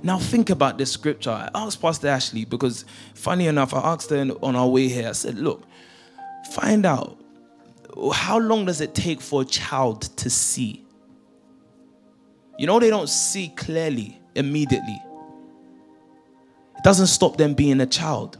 [0.03, 1.29] Now think about this scripture.
[1.29, 5.09] I asked Pastor Ashley because, funny enough, I asked her on our way here.
[5.09, 5.63] I said, "Look,
[6.51, 7.17] find out
[8.13, 10.83] how long does it take for a child to see?
[12.57, 14.99] You know, they don't see clearly immediately.
[16.77, 18.37] It doesn't stop them being a child.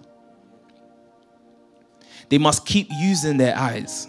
[2.32, 4.08] They must keep using their eyes.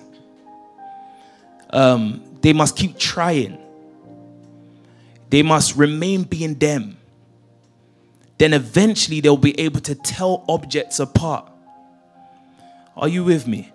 [1.69, 3.59] Um, they must keep trying.
[5.29, 6.97] They must remain being them
[8.43, 11.49] then eventually they'll be able to tell objects apart.
[12.97, 13.71] Are you with me?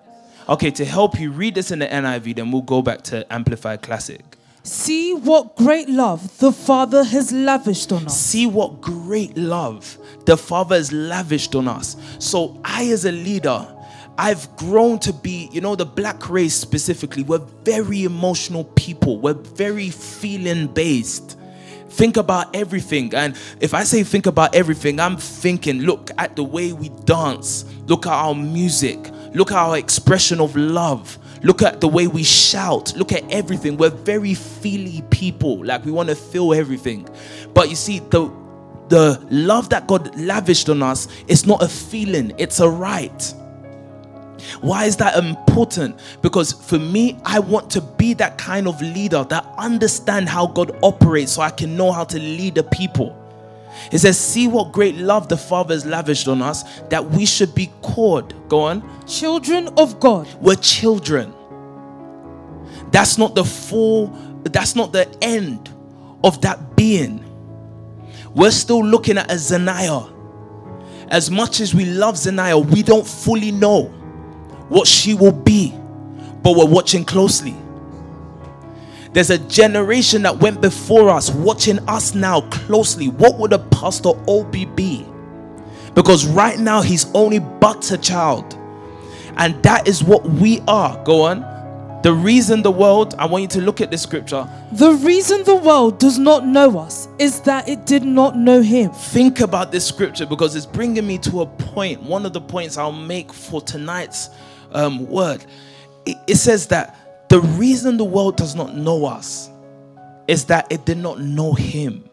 [0.50, 3.82] Okay, to help you read this in the NIV, then we'll go back to Amplified
[3.82, 4.22] Classic.
[4.64, 8.20] See what great love the Father has lavished on us.
[8.20, 11.96] See what great love the Father has lavished on us.
[12.20, 13.66] So, I, as a leader,
[14.18, 19.34] I've grown to be, you know, the black race specifically, we're very emotional people, we're
[19.34, 21.38] very feeling based.
[21.90, 23.14] Think about everything.
[23.14, 27.66] And if I say think about everything, I'm thinking, look at the way we dance,
[27.86, 31.18] look at our music, look at our expression of love.
[31.44, 32.96] Look at the way we shout.
[32.98, 33.78] Look at everything.
[33.78, 35.64] We're very feely people.
[35.64, 37.08] Like we want to feel everything.
[37.54, 38.34] But you see, the
[38.90, 43.34] the love that God lavished on us is not a feeling, it's a right.
[44.62, 46.00] Why is that important?
[46.22, 50.78] Because for me, I want to be that kind of leader that understand how God
[50.84, 53.16] operates so I can know how to lead the people.
[53.92, 57.54] It says, See what great love the Father has lavished on us that we should
[57.54, 58.34] be called.
[58.50, 59.06] Go on.
[59.08, 60.28] Children of God.
[60.42, 61.34] We're children.
[62.92, 64.08] That's not the full,
[64.44, 65.70] that's not the end
[66.24, 67.24] of that being.
[68.34, 70.14] We're still looking at a Zanaya.
[71.10, 73.94] As much as we love Zanaya, we don't fully know
[74.70, 75.74] what she will be,
[76.44, 77.56] but we're watching closely.
[79.14, 83.08] There's a generation that went before us watching us now closely.
[83.08, 85.06] What would a pastor Obi be?
[85.96, 88.54] Because right now he's only but a child.
[89.38, 91.04] And that is what we are.
[91.04, 91.42] Go on.
[92.04, 94.48] The reason the world, I want you to look at this scripture.
[94.74, 98.92] The reason the world does not know us is that it did not know him.
[98.92, 102.04] Think about this scripture because it's bringing me to a point.
[102.04, 104.30] One of the points I'll make for tonight's
[104.72, 105.46] um, word,
[106.06, 109.50] it, it says that the reason the world does not know us
[110.28, 112.10] is that it did not know Him.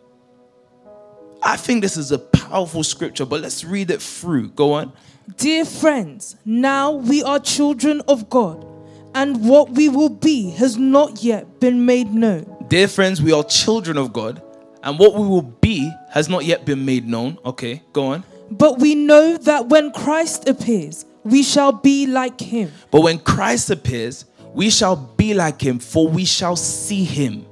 [1.43, 4.49] I think this is a powerful scripture, but let's read it through.
[4.51, 4.93] Go on.
[5.37, 8.67] Dear friends, now we are children of God,
[9.15, 12.67] and what we will be has not yet been made known.
[12.69, 14.43] Dear friends, we are children of God,
[14.83, 17.39] and what we will be has not yet been made known.
[17.45, 18.25] Okay, go on.
[18.51, 22.71] But we know that when Christ appears, we shall be like him.
[22.91, 27.47] But when Christ appears, we shall be like him, for we shall see him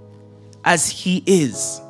[0.65, 1.81] as he is.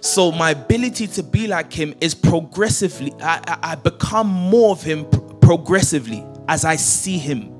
[0.00, 4.82] So my ability to be like him is progressively, I, I, I become more of
[4.82, 5.06] him
[5.40, 7.50] progressively as I see him.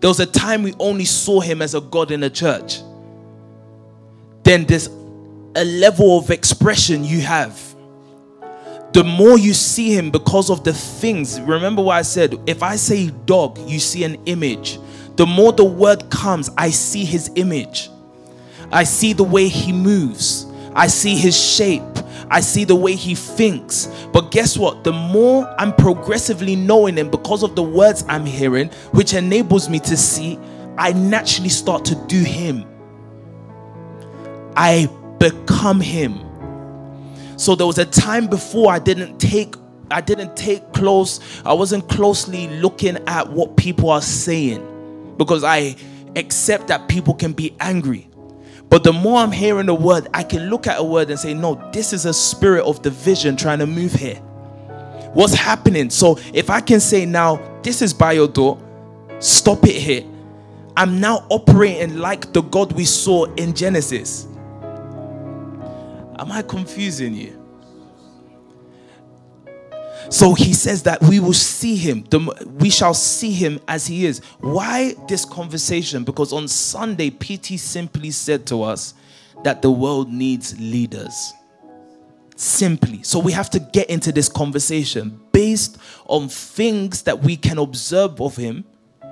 [0.00, 2.80] There was a time we only saw him as a God in a church.
[4.44, 4.86] Then there's
[5.56, 7.73] a level of expression you have
[8.94, 11.40] the more you see him because of the things.
[11.40, 12.40] Remember what I said?
[12.46, 14.78] If I say dog, you see an image.
[15.16, 17.90] The more the word comes, I see his image.
[18.70, 20.46] I see the way he moves.
[20.74, 21.82] I see his shape.
[22.30, 23.86] I see the way he thinks.
[24.12, 24.84] But guess what?
[24.84, 29.80] The more I'm progressively knowing him because of the words I'm hearing, which enables me
[29.80, 30.38] to see,
[30.78, 32.64] I naturally start to do him.
[34.56, 34.88] I
[35.18, 36.23] become him.
[37.36, 39.56] So there was a time before I didn't take
[39.90, 45.76] I didn't take close I wasn't closely looking at what people are saying because I
[46.16, 48.08] accept that people can be angry.
[48.70, 51.34] But the more I'm hearing the word, I can look at a word and say,
[51.34, 54.16] no, this is a spirit of division trying to move here.
[55.12, 55.90] What's happening?
[55.90, 58.58] So if I can say now, this is by your door,
[59.20, 60.04] stop it here.
[60.76, 64.26] I'm now operating like the God we saw in Genesis.
[66.18, 67.40] Am I confusing you?
[70.10, 72.06] So he says that we will see him,
[72.58, 74.20] we shall see him as he is.
[74.40, 76.04] Why this conversation?
[76.04, 78.94] Because on Sunday, PT simply said to us
[79.42, 81.32] that the world needs leaders.
[82.36, 83.02] Simply.
[83.02, 88.20] So we have to get into this conversation based on things that we can observe
[88.20, 88.64] of him.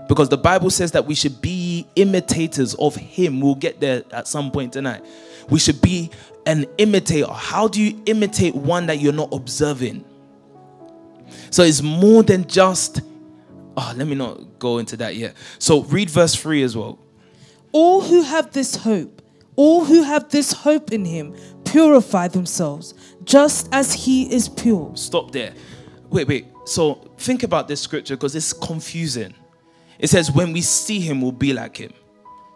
[0.09, 3.41] Because the Bible says that we should be imitators of him.
[3.41, 5.05] We'll get there at some point tonight.
[5.49, 6.11] We should be
[6.47, 7.31] an imitator.
[7.33, 10.05] How do you imitate one that you're not observing?
[11.51, 13.01] So it's more than just,
[13.77, 15.35] oh, let me not go into that yet.
[15.59, 16.99] So read verse 3 as well.
[17.73, 19.23] All who have this hope,
[19.57, 21.35] all who have this hope in him,
[21.65, 24.93] purify themselves, just as he is pure.
[24.95, 25.55] Stop there.
[26.11, 26.47] Wait, wait.
[26.65, 29.35] So think about this scripture because it's confusing.
[29.99, 31.93] It says, when we see him, we'll be like him.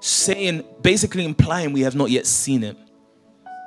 [0.00, 2.76] Saying, basically implying we have not yet seen him.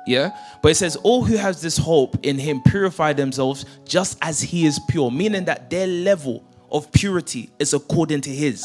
[0.06, 0.36] Yeah.
[0.62, 4.66] But it says, All who has this hope in him purify themselves just as he
[4.66, 8.64] is pure, meaning that their level of purity is according to his.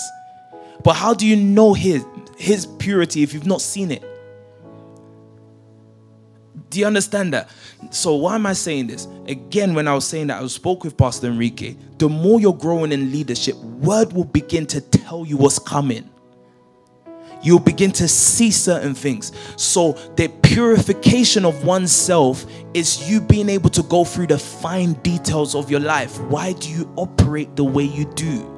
[0.83, 2.05] But how do you know his
[2.37, 4.03] his purity if you've not seen it?
[6.69, 7.49] Do you understand that?
[7.91, 9.07] So why am I saying this?
[9.27, 11.75] Again, when I was saying that, I spoke with Pastor Enrique.
[11.97, 16.09] The more you're growing in leadership, word will begin to tell you what's coming
[17.45, 19.31] you'll begin to see certain things.
[19.55, 25.53] So, the purification of oneself is you being able to go through the fine details
[25.53, 26.19] of your life.
[26.21, 28.51] Why do you operate the way you do?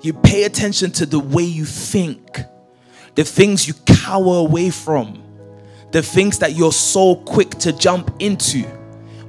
[0.00, 2.40] You pay attention to the way you think,
[3.14, 5.22] the things you cower away from,
[5.92, 8.62] the things that you're so quick to jump into,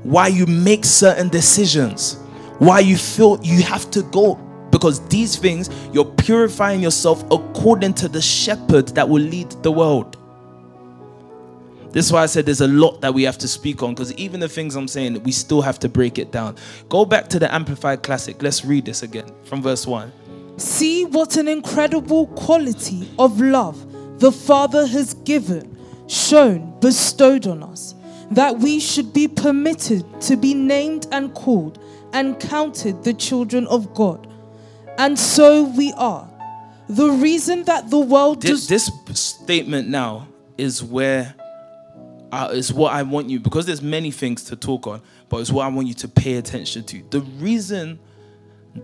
[0.02, 2.16] why you make certain decisions,
[2.58, 4.36] why you feel you have to go
[4.84, 10.18] because these things, you're purifying yourself according to the shepherd that will lead the world.
[11.92, 14.12] This is why I said there's a lot that we have to speak on because
[14.16, 16.58] even the things I'm saying, we still have to break it down.
[16.90, 18.44] Go back to the Amplified Classic.
[18.44, 20.12] Let's read this again from verse 1.
[20.58, 25.78] See what an incredible quality of love the Father has given,
[26.10, 27.96] shown, bestowed on us,
[28.32, 31.82] that we should be permitted to be named and called
[32.12, 34.28] and counted the children of God.
[34.98, 36.30] And so we are.
[36.90, 38.92] The reason that the world this, does.
[39.06, 40.28] This statement now
[40.58, 41.34] is where.
[42.32, 45.52] Uh, is what I want you because there's many things to talk on, but it's
[45.52, 47.04] what I want you to pay attention to.
[47.12, 48.00] The reason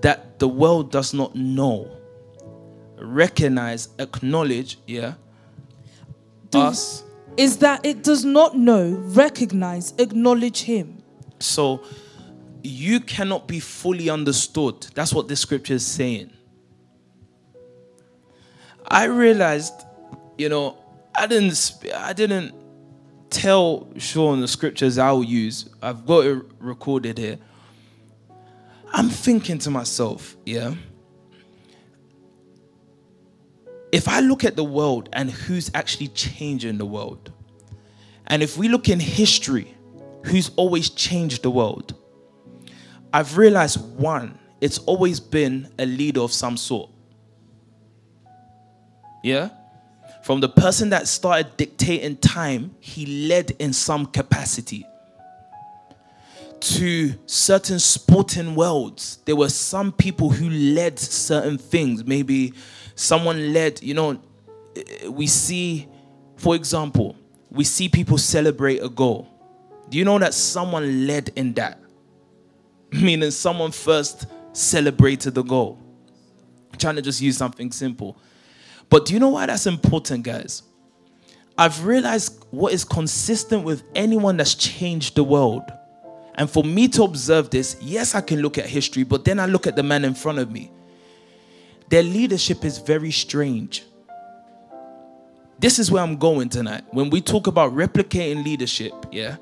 [0.02, 1.90] that the world does not know,
[3.00, 5.16] recognize, acknowledge, yeah,
[6.52, 7.04] the, us
[7.38, 11.02] is that it does not know, recognize, acknowledge Him.
[11.40, 11.82] So
[12.64, 14.88] you cannot be fully understood.
[14.94, 16.32] That's what this scripture is saying.
[18.88, 19.74] I realized,
[20.38, 20.78] you know,
[21.16, 22.54] I didn't, I didn't
[23.30, 25.70] tell Sean the scriptures I'll use.
[25.82, 27.38] I've got it recorded here.
[28.92, 30.74] I'm thinking to myself, yeah.
[33.92, 37.32] If I look at the world and who's actually changing the world,
[38.28, 39.76] and if we look in history,
[40.26, 41.96] who's always changed the world,
[43.14, 46.90] I've realized one, it's always been a leader of some sort.
[49.24, 49.50] Yeah?
[50.24, 54.86] From the person that started dictating time, he led in some capacity.
[56.60, 62.06] To certain sporting worlds, there were some people who led certain things.
[62.06, 62.54] Maybe
[62.96, 64.22] someone led, you know,
[65.10, 65.88] we see,
[66.36, 67.16] for example,
[67.50, 69.28] we see people celebrate a goal.
[69.90, 71.80] Do you know that someone led in that?
[72.92, 75.80] Meaning someone first celebrated the goal.
[76.72, 78.18] I'm trying to just use something simple.
[78.90, 80.64] But do you know why that's important, guys?
[81.58, 85.64] I've realized what is consistent with anyone that's changed the world.
[86.36, 89.46] And for me to observe this, yes, I can look at history, but then I
[89.46, 90.72] look at the man in front of me.
[91.90, 93.84] Their leadership is very strange.
[95.60, 96.86] This is where I'm going tonight.
[96.92, 99.36] When we talk about replicating leadership, yeah,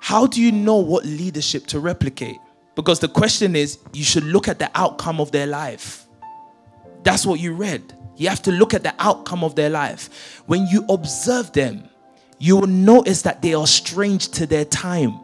[0.00, 2.36] how do you know what leadership to replicate?
[2.74, 6.06] Because the question is, you should look at the outcome of their life.
[7.02, 7.94] That's what you read.
[8.16, 10.42] You have to look at the outcome of their life.
[10.46, 11.88] When you observe them,
[12.38, 15.20] you will notice that they are strange to their time.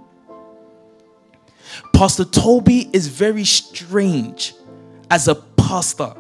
[1.92, 4.54] Pastor Toby is very strange
[5.10, 6.14] as a pastor.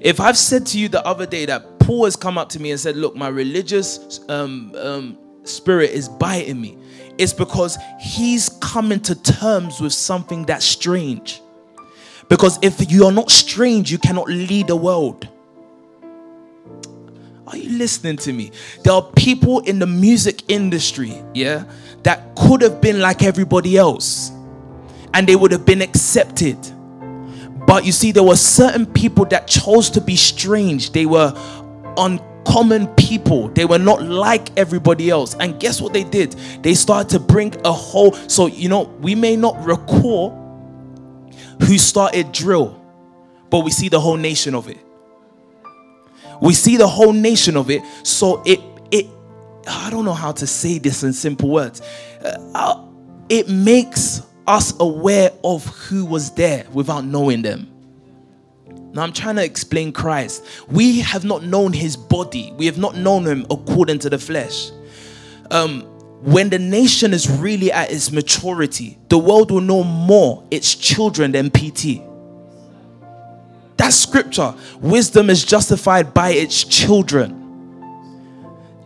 [0.00, 2.70] If I've said to you the other day that Paul has come up to me
[2.70, 6.78] and said, Look, my religious um, um, spirit is biting me,
[7.18, 11.40] it's because he's coming to terms with something that's strange.
[12.28, 15.28] Because if you are not strange, you cannot lead the world.
[17.46, 18.52] Are you listening to me?
[18.82, 21.64] There are people in the music industry, yeah,
[22.02, 24.32] that could have been like everybody else
[25.14, 26.56] and they would have been accepted.
[27.66, 30.92] But you see, there were certain people that chose to be strange.
[30.92, 31.32] They were
[32.44, 33.48] uncommon people.
[33.48, 35.34] They were not like everybody else.
[35.38, 36.32] And guess what they did?
[36.62, 38.12] They started to bring a whole.
[38.28, 40.30] So, you know, we may not recall
[41.60, 42.80] who started drill,
[43.50, 44.78] but we see the whole nation of it.
[46.40, 47.82] We see the whole nation of it.
[48.02, 49.06] So it, it,
[49.68, 51.82] I don't know how to say this in simple words.
[52.54, 52.84] Uh,
[53.28, 57.68] it makes us aware of who was there without knowing them.
[58.92, 60.44] Now I'm trying to explain Christ.
[60.68, 64.70] We have not known his body, we have not known him according to the flesh.
[65.50, 65.82] Um,
[66.22, 71.32] when the nation is really at its maturity, the world will know more its children
[71.32, 72.00] than PT.
[73.76, 74.54] That's scripture.
[74.80, 77.38] Wisdom is justified by its children.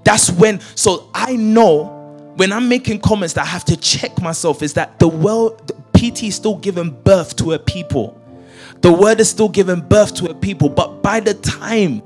[0.05, 4.63] That's when, so I know when I'm making comments that I have to check myself
[4.63, 8.19] is that the world, PT is still giving birth to a people.
[8.81, 10.68] The word is still giving birth to a people.
[10.68, 12.03] But by the time,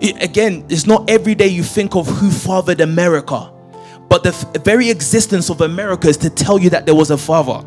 [0.00, 3.52] again, it's not every day you think of who fathered America.
[4.08, 7.66] But the very existence of America is to tell you that there was a father.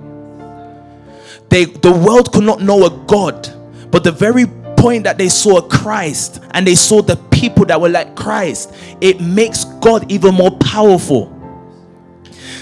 [1.49, 3.47] They, the world could not know a God,
[3.91, 4.45] but the very
[4.77, 8.73] point that they saw a Christ and they saw the people that were like Christ,
[8.99, 11.37] it makes God even more powerful.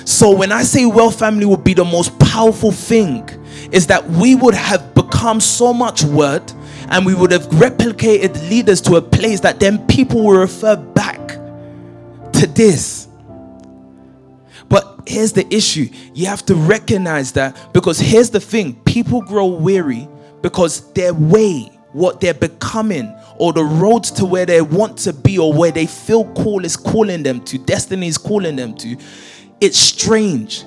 [0.04, 3.30] So when I say well family would be the most powerful thing,
[3.72, 6.44] is that we would have become so much word
[6.90, 11.28] and we would have replicated leaders to a place that then people will refer back
[12.34, 13.08] to this.
[14.70, 19.48] But here's the issue you have to recognize that because here's the thing people grow
[19.48, 20.08] weary
[20.42, 25.38] because their way, what they're becoming, or the roads to where they want to be,
[25.38, 28.96] or where they feel call is calling them to, destiny is calling them to,
[29.60, 30.64] it's strange.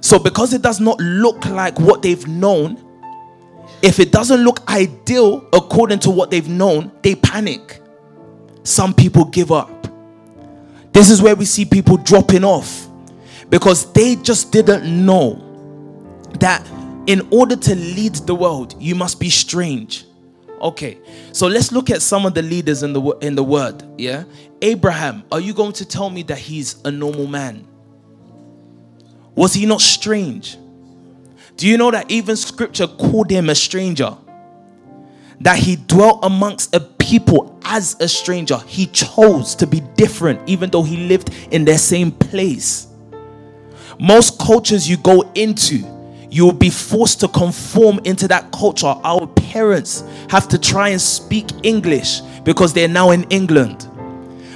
[0.00, 2.82] So, because it does not look like what they've known,
[3.82, 7.82] if it doesn't look ideal according to what they've known, they panic.
[8.62, 9.70] Some people give up.
[10.92, 12.88] This is where we see people dropping off
[13.48, 15.46] because they just didn't know
[16.40, 16.66] that
[17.06, 20.04] in order to lead the world, you must be strange.
[20.60, 20.98] Okay,
[21.32, 23.82] so let's look at some of the leaders in the in the word.
[23.96, 24.24] Yeah,
[24.60, 25.24] Abraham.
[25.32, 27.66] Are you going to tell me that he's a normal man?
[29.34, 30.58] Was he not strange?
[31.56, 34.16] Do you know that even scripture called him a stranger?
[35.40, 38.58] That he dwelt amongst a people as a stranger.
[38.66, 42.88] He chose to be different, even though he lived in their same place.
[43.98, 45.84] Most cultures you go into,
[46.30, 48.86] you will be forced to conform into that culture.
[48.86, 53.86] Our parents have to try and speak English because they're now in England.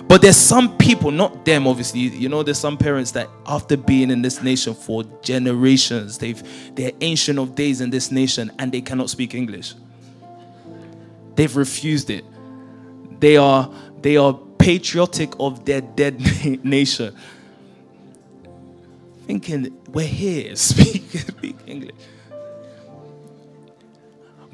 [0.06, 4.10] But there's some people, not them obviously, you know, there's some parents that after being
[4.10, 6.42] in this nation for generations, they've
[6.74, 9.74] they're ancient of days in this nation and they cannot speak English.
[11.36, 12.24] They've refused it.
[13.20, 13.70] They are
[14.02, 16.20] they are patriotic of their dead
[16.64, 17.16] nation.
[19.26, 21.94] Thinking we're here, speak, speak English.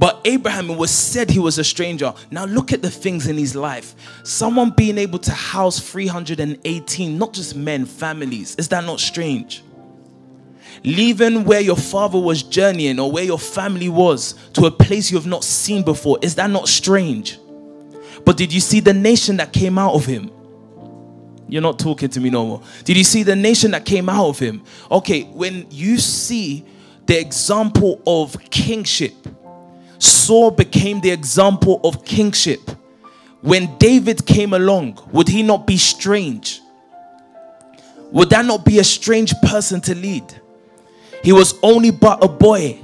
[0.00, 2.14] But Abraham, it was said he was a stranger.
[2.30, 3.94] Now look at the things in his life.
[4.24, 8.56] Someone being able to house 318, not just men, families.
[8.56, 9.62] Is that not strange?
[10.84, 15.18] Leaving where your father was journeying or where your family was to a place you
[15.18, 16.18] have not seen before.
[16.22, 17.38] Is that not strange?
[18.24, 20.30] But did you see the nation that came out of him?
[21.46, 22.62] You're not talking to me no more.
[22.84, 24.62] Did you see the nation that came out of him?
[24.90, 26.64] Okay, when you see
[27.04, 29.12] the example of kingship,
[30.00, 32.60] Saul became the example of kingship.
[33.42, 36.60] When David came along, would he not be strange?
[38.10, 40.24] Would that not be a strange person to lead?
[41.22, 42.80] He was only but a boy.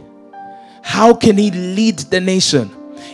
[0.82, 2.70] How can he lead the nation?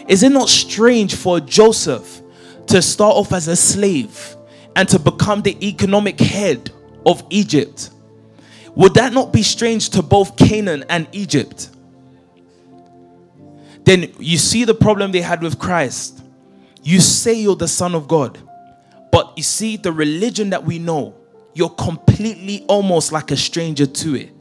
[0.08, 2.20] Is it not strange for Joseph
[2.66, 4.36] to start off as a slave
[4.74, 6.70] and to become the economic head
[7.06, 7.90] of Egypt?
[8.74, 11.70] Would that not be strange to both Canaan and Egypt?
[13.84, 16.22] Then you see the problem they had with Christ.
[16.82, 18.38] You say you're the Son of God,
[19.12, 21.14] but you see, the religion that we know,
[21.54, 24.32] you're completely almost like a stranger to it.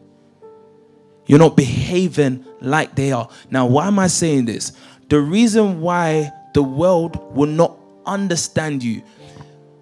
[1.26, 3.30] You're not behaving like they are.
[3.50, 4.74] Now, why am I saying this?
[5.10, 9.04] The reason why the world will not understand you.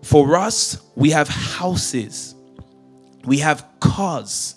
[0.02, 2.36] For us, we have houses,
[3.26, 4.56] we have cars,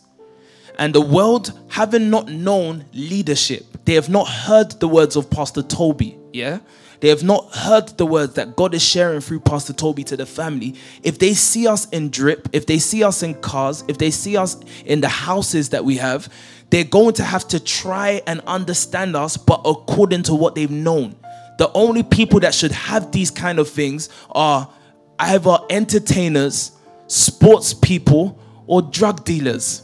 [0.78, 5.62] and the world having not known leadership, they have not heard the words of Pastor
[5.62, 6.18] Toby.
[6.32, 6.60] Yeah,
[7.00, 10.24] they have not heard the words that God is sharing through Pastor Toby to the
[10.24, 10.76] family.
[11.02, 14.36] If they see us in drip, if they see us in cars, if they see
[14.36, 14.56] us
[14.86, 16.32] in the houses that we have,
[16.70, 21.16] they're going to have to try and understand us, but according to what they've known.
[21.58, 24.72] The only people that should have these kind of things are
[25.18, 26.72] either entertainers,
[27.08, 29.82] sports people, or drug dealers.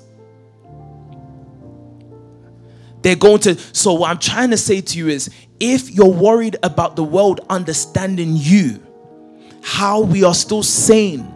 [3.09, 3.57] They're going to.
[3.73, 7.41] So, what I'm trying to say to you is if you're worried about the world
[7.49, 8.87] understanding you,
[9.63, 11.27] how we are still sane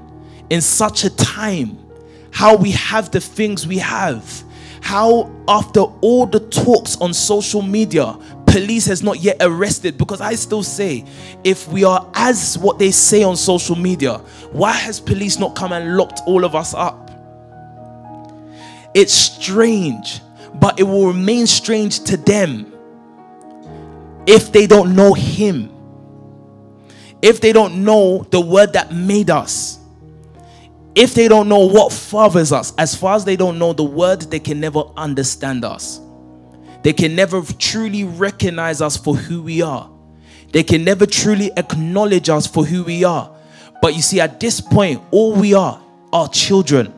[0.51, 1.79] in such a time,
[2.31, 4.45] how we have the things we have,
[4.83, 10.35] how after all the talks on social media, police has not yet arrested because I
[10.35, 11.07] still say
[11.43, 14.19] if we are as what they say on social media,
[14.51, 17.11] why has police not come and locked all of us up?
[18.95, 20.21] It's strange,
[20.55, 22.73] but it will remain strange to them
[24.27, 25.71] if they don't know Him,
[27.21, 29.79] if they don't know the word that made us,
[30.95, 34.23] if they don't know what fathers us, as far as they don't know the word,
[34.23, 36.01] they can never understand us.
[36.83, 39.89] They can never truly recognize us for who we are.
[40.53, 43.35] They can never truly acknowledge us for who we are.
[43.81, 45.83] But you see, at this point, all we are
[46.13, 46.93] are children.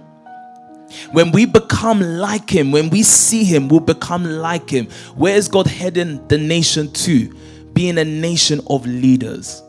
[1.12, 4.86] When we become like Him, when we see Him, we'll become like Him.
[5.16, 7.34] Where is God heading the nation to?
[7.72, 9.62] Being a nation of leaders.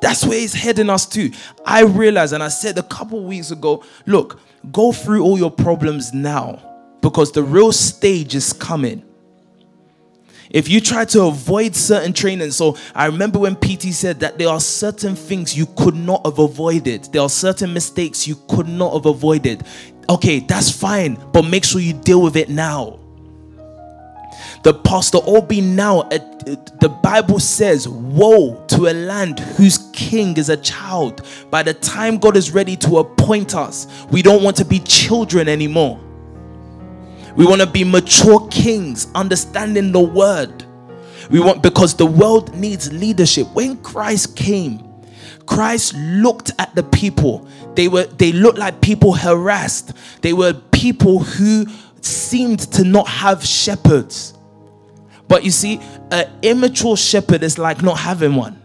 [0.00, 1.30] That's where He's heading us to.
[1.64, 6.12] I realized, and I said a couple weeks ago look, go through all your problems
[6.12, 6.60] now
[7.00, 9.04] because the real stage is coming.
[10.52, 14.48] If you try to avoid certain training, so I remember when PT said that there
[14.48, 18.92] are certain things you could not have avoided, there are certain mistakes you could not
[18.92, 19.64] have avoided.
[20.10, 22.98] Okay, that's fine, but make sure you deal with it now.
[24.62, 26.18] The pastor Obi now, uh,
[26.80, 31.26] the Bible says, Woe to a land whose king is a child.
[31.50, 35.48] By the time God is ready to appoint us, we don't want to be children
[35.48, 36.00] anymore.
[37.34, 40.64] We want to be mature kings, understanding the word.
[41.30, 43.46] We want because the world needs leadership.
[43.54, 44.92] When Christ came,
[45.46, 47.48] Christ looked at the people.
[47.74, 49.92] They were they looked like people harassed.
[50.20, 51.66] They were people who
[52.00, 54.34] seemed to not have shepherds.
[55.28, 55.80] But you see,
[56.10, 58.61] an immature shepherd is like not having one.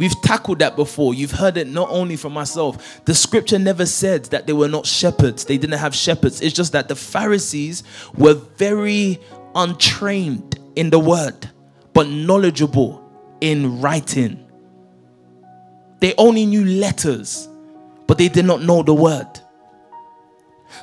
[0.00, 1.12] We've tackled that before.
[1.12, 3.04] You've heard it not only from myself.
[3.04, 6.40] The scripture never said that they were not shepherds, they didn't have shepherds.
[6.40, 7.82] It's just that the Pharisees
[8.16, 9.20] were very
[9.54, 11.50] untrained in the word,
[11.92, 13.06] but knowledgeable
[13.42, 14.42] in writing.
[15.98, 17.46] They only knew letters,
[18.06, 19.28] but they did not know the word.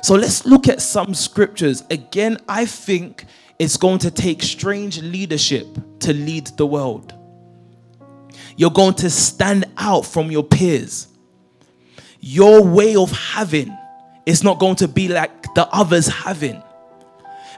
[0.00, 1.82] So let's look at some scriptures.
[1.90, 3.24] Again, I think
[3.58, 5.66] it's going to take strange leadership
[6.00, 7.17] to lead the world.
[8.58, 11.06] You're going to stand out from your peers.
[12.18, 13.74] Your way of having
[14.26, 16.60] is not going to be like the others having.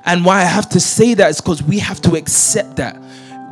[0.04, 2.96] And why I have to say that is because we have to accept that.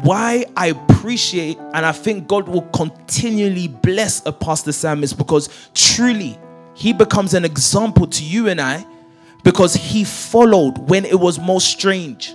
[0.03, 5.49] Why I appreciate and I think God will continually bless a Pastor Sam is because
[5.73, 6.39] truly
[6.75, 8.87] he becomes an example to you and I
[9.43, 12.35] because he followed when it was most strange.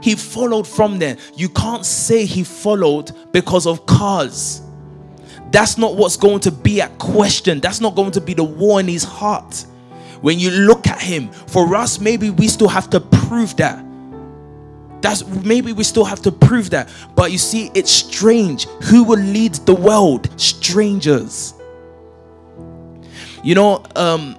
[0.00, 1.16] He followed from there.
[1.34, 4.62] You can't say he followed because of cars.
[5.50, 7.60] That's not what's going to be at question.
[7.60, 9.66] That's not going to be the war in his heart.
[10.20, 13.84] When you look at him, for us, maybe we still have to prove that.
[15.00, 16.88] That's maybe we still have to prove that.
[17.16, 18.66] But you see, it's strange.
[18.84, 20.28] Who will lead the world?
[20.38, 21.54] Strangers.
[23.42, 24.38] You know, um,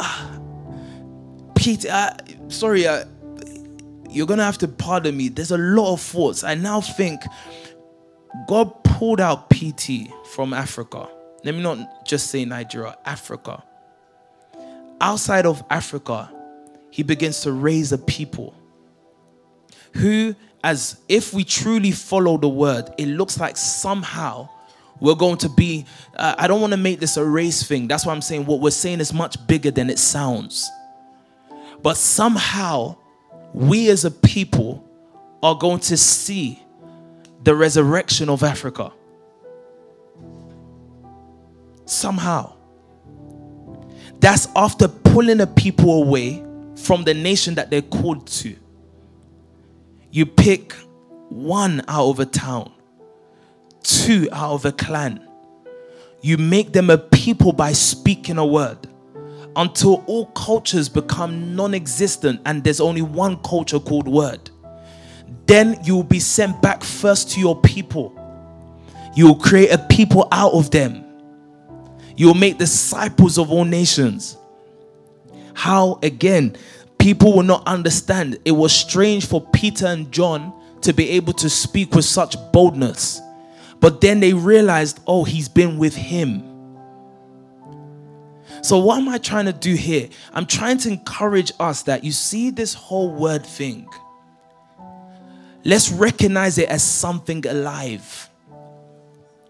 [1.54, 2.16] Peter, uh,
[2.48, 3.04] sorry, uh,
[4.14, 5.28] you're gonna have to pardon me.
[5.28, 6.44] There's a lot of thoughts.
[6.44, 7.22] I now think
[8.46, 11.08] God pulled out PT from Africa.
[11.44, 13.62] Let me not just say Nigeria, Africa.
[15.00, 16.30] Outside of Africa,
[16.90, 18.54] he begins to raise a people
[19.92, 24.48] who, as if we truly follow the word, it looks like somehow
[25.00, 25.84] we're going to be.
[26.16, 27.88] Uh, I don't want to make this a race thing.
[27.88, 30.70] That's why I'm saying what we're saying is much bigger than it sounds.
[31.82, 32.96] But somehow
[33.54, 34.84] we as a people
[35.42, 36.60] are going to see
[37.44, 38.92] the resurrection of Africa.
[41.86, 42.54] Somehow.
[44.18, 46.44] That's after pulling the people away
[46.76, 48.56] from the nation that they're called to.
[50.10, 50.72] You pick
[51.28, 52.72] one out of a town,
[53.82, 55.28] two out of a clan.
[56.22, 58.78] You make them a people by speaking a word
[59.56, 64.50] until all cultures become non existent and there's only one culture called word.
[65.46, 68.20] Then you will be sent back first to your people.
[69.14, 71.04] You will create a people out of them.
[72.16, 74.36] You will make disciples of all nations.
[75.54, 76.56] How, again,
[76.98, 78.38] people will not understand.
[78.44, 80.52] It was strange for Peter and John
[80.82, 83.20] to be able to speak with such boldness.
[83.80, 86.53] But then they realized, oh, he's been with him.
[88.64, 90.08] So, what am I trying to do here?
[90.32, 93.86] I'm trying to encourage us that you see this whole word thing.
[95.64, 98.30] Let's recognize it as something alive.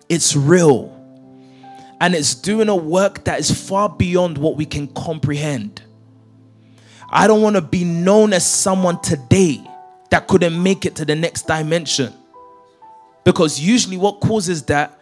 [0.08, 0.90] It's real.
[2.00, 5.80] And it's doing a work that is far beyond what we can comprehend.
[7.08, 9.64] I don't want to be known as someone today
[10.10, 12.12] that couldn't make it to the next dimension.
[13.22, 14.98] Because usually, what causes that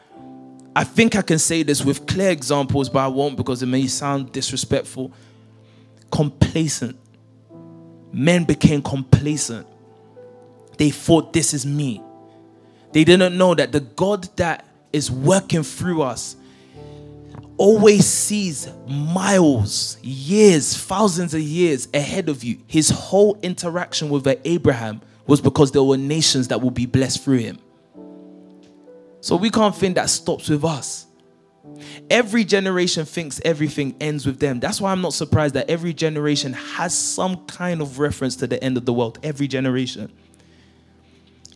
[0.75, 3.87] I think I can say this with clear examples, but I won't because it may
[3.87, 5.13] sound disrespectful.
[6.11, 6.99] Complacent.
[8.13, 9.67] Men became complacent.
[10.79, 12.03] They thought, this is me.
[12.93, 16.37] They didn't know that the God that is working through us
[17.57, 22.59] always sees miles, years, thousands of years ahead of you.
[22.67, 27.39] His whole interaction with Abraham was because there were nations that will be blessed through
[27.39, 27.59] him.
[29.23, 31.07] So we can't think that stops with us.
[32.11, 34.59] Every generation thinks everything ends with them.
[34.59, 38.63] That's why I'm not surprised that every generation has some kind of reference to the
[38.63, 39.21] end of the world.
[39.23, 40.13] Every generation.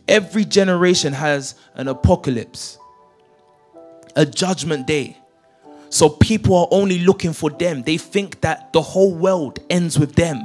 [0.07, 2.77] Every generation has an apocalypse,
[4.15, 5.17] a judgment day.
[5.89, 7.83] So people are only looking for them.
[7.83, 10.41] They think that the whole world ends with them.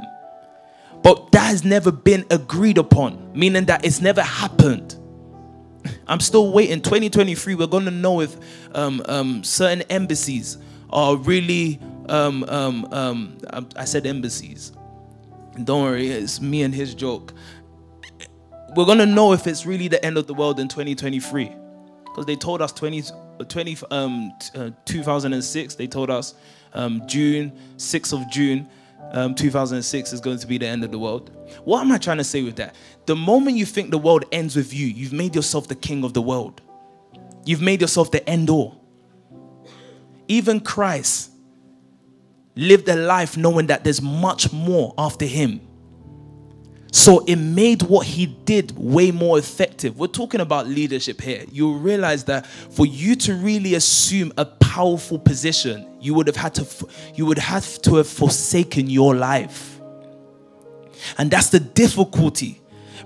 [1.01, 4.97] But that has never been agreed upon, meaning that it's never happened.
[6.07, 6.81] I'm still waiting.
[6.81, 8.35] 2023, we're going to know if
[8.75, 10.57] um, um, certain embassies
[10.89, 11.79] are really,
[12.09, 13.37] um, um, um,
[13.75, 14.71] I said embassies.
[15.63, 17.33] Don't worry, it's me and his joke.
[18.75, 21.51] We're going to know if it's really the end of the world in 2023.
[22.05, 23.03] Because they told us 20,
[23.47, 26.35] 20 um, uh, 2006, they told us
[26.73, 28.69] um, June, 6th of June,
[29.11, 31.31] um, 2006 is going to be the end of the world.
[31.63, 32.75] What am I trying to say with that?
[33.05, 36.13] The moment you think the world ends with you, you've made yourself the king of
[36.13, 36.61] the world.
[37.45, 38.81] You've made yourself the end all.
[40.27, 41.31] Even Christ
[42.55, 45.59] lived a life knowing that there's much more after him.
[46.93, 49.97] So it made what he did way more effective.
[49.97, 51.43] We're talking about leadership here.
[51.51, 56.53] You'll realize that for you to really assume a powerful position, you would have had
[56.55, 59.81] to you would have to have forsaken your life.
[61.17, 62.61] And that's the difficulty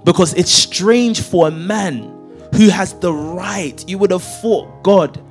[0.07, 2.13] because it's strange for a man
[2.55, 3.83] who has the right.
[3.89, 5.21] You would have thought God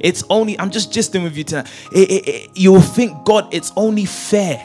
[0.00, 1.66] it's only I'm just gisting with you tonight.
[1.94, 4.62] Eh, eh, eh, it, it, it, you will think God it's only fair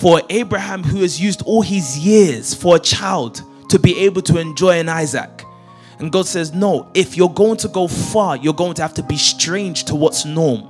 [0.00, 4.38] for Abraham, who has used all his years for a child to be able to
[4.38, 5.44] enjoy an Isaac.
[6.00, 9.02] And God says, No, if you're going to go far, you're going to have to
[9.02, 10.68] be strange to what's norm.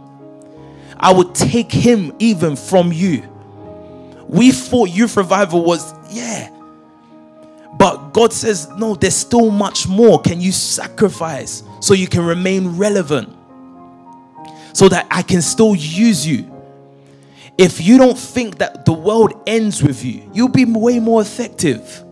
[0.98, 3.22] I would take him even from you.
[4.28, 6.53] We thought youth revival was, yeah.
[8.14, 10.22] God says, No, there's still much more.
[10.22, 13.28] Can you sacrifice so you can remain relevant?
[14.72, 16.50] So that I can still use you
[17.56, 22.02] if you don't think that the world ends with you, you'll be way more effective.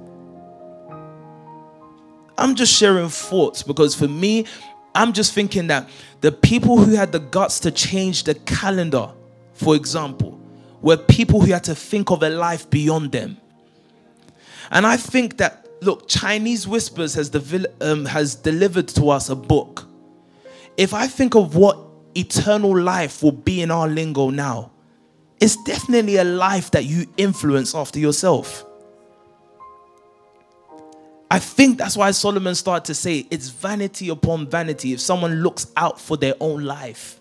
[2.39, 4.47] I'm just sharing thoughts because for me,
[4.95, 5.89] I'm just thinking that
[6.21, 9.11] the people who had the guts to change the calendar,
[9.55, 10.39] for example,
[10.81, 13.37] were people who had to think of a life beyond them.
[14.71, 17.31] And I think that, look, Chinese Whispers has,
[17.81, 19.87] um, has delivered to us a book.
[20.77, 21.79] If I think of what
[22.15, 24.71] eternal life will be in our lingo now,
[25.41, 28.65] it's definitely a life that you influence after yourself.
[31.31, 35.67] I think that's why Solomon started to say it's vanity upon vanity if someone looks
[35.77, 37.19] out for their own life.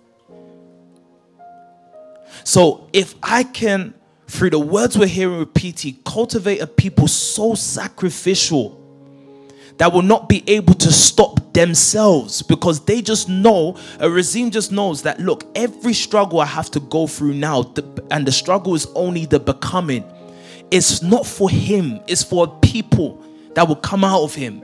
[2.43, 3.93] So if I can,
[4.31, 8.77] through the words we're hearing PT, cultivate a people so sacrificial
[9.77, 14.71] that will not be able to stop themselves because they just know, a regime just
[14.71, 17.73] knows that, look, every struggle I have to go through now,
[18.09, 20.05] and the struggle is only the becoming,
[20.71, 23.21] it's not for him, it's for people
[23.55, 24.63] that will come out of him.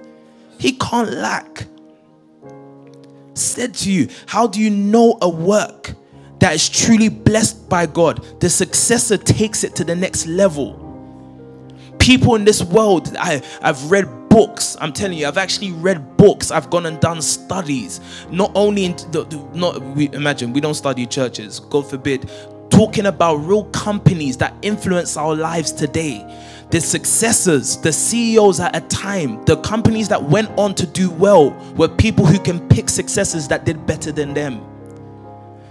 [0.60, 1.66] He can't lack.
[3.34, 5.94] Said to you, how do you know a work
[6.40, 8.24] that is truly blessed by God?
[8.42, 10.84] The successor takes it to the next level.
[12.00, 14.78] People in this world, I, I've read books.
[14.80, 16.52] I'm telling you, I've actually read books.
[16.52, 18.00] I've gone and done studies.
[18.30, 21.60] Not only in the, the not we imagine we don't study churches.
[21.60, 22.30] God forbid.
[22.70, 26.24] Talking about real companies that influence our lives today
[26.70, 31.52] the successors, the CEOs at a time, the companies that went on to do well
[31.78, 34.77] were people who can pick successors that did better than them.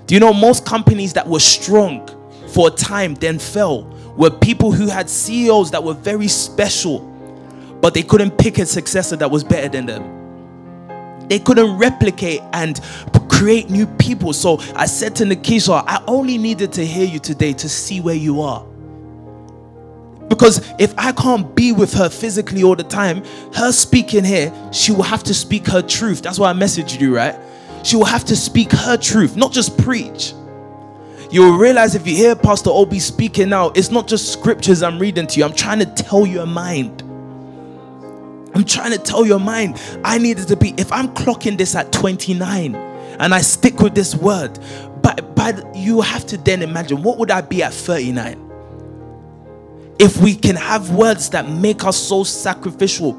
[0.07, 2.09] Do you know most companies that were strong
[2.49, 3.83] for a time then fell
[4.17, 7.01] were people who had CEOs that were very special,
[7.81, 11.29] but they couldn't pick a successor that was better than them.
[11.29, 12.81] They couldn't replicate and
[13.29, 14.33] create new people.
[14.33, 18.15] So I said to Nikisha, I only needed to hear you today to see where
[18.15, 18.65] you are.
[20.29, 23.23] Because if I can't be with her physically all the time,
[23.55, 26.23] her speaking here, she will have to speak her truth.
[26.23, 27.37] That's why I messaged you, right?
[27.87, 30.35] She will have to speak her truth, not just preach.
[31.31, 34.99] You will realize if you hear Pastor Obi speaking now, it's not just scriptures I'm
[34.99, 35.45] reading to you.
[35.45, 37.03] I'm trying to tell your mind.
[38.55, 39.81] I'm trying to tell your mind.
[40.05, 44.15] I needed to be, if I'm clocking this at 29 and I stick with this
[44.15, 44.59] word,
[45.03, 48.47] but, but you have to then imagine what would I be at 39?
[49.99, 53.15] if we can have words that make us so sacrificial,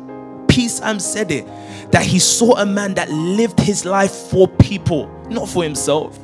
[0.82, 1.46] Am said it
[1.92, 6.18] that he saw a man that lived his life for people, not for himself.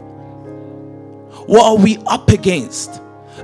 [1.46, 3.02] What are we up against?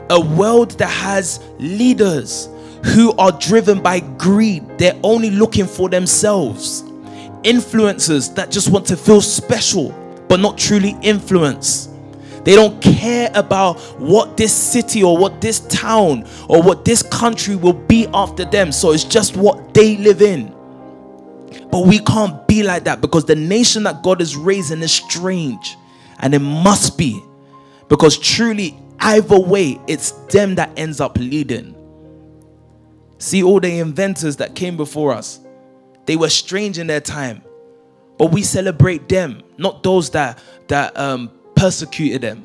[0.09, 2.49] A world that has leaders
[2.83, 6.83] who are driven by greed, they're only looking for themselves.
[7.43, 9.91] Influencers that just want to feel special
[10.27, 11.89] but not truly influence.
[12.43, 17.55] They don't care about what this city or what this town or what this country
[17.55, 18.71] will be after them.
[18.71, 20.55] So it's just what they live in.
[21.71, 25.77] But we can't be like that because the nation that God is raising is strange.
[26.19, 27.21] And it must be.
[27.87, 31.75] Because truly, either way, it's them that ends up leading.
[33.17, 35.39] See, all the inventors that came before us,
[36.05, 37.43] they were strange in their time.
[38.17, 42.43] But we celebrate them, not those that that um, persecuted them.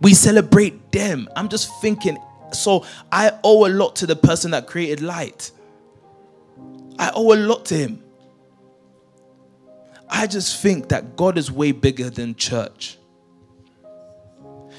[0.00, 1.28] We celebrate them.
[1.36, 2.18] I'm just thinking,
[2.52, 5.50] so I owe a lot to the person that created light.
[6.98, 8.02] I owe a lot to him.
[10.08, 12.98] I just think that God is way bigger than church.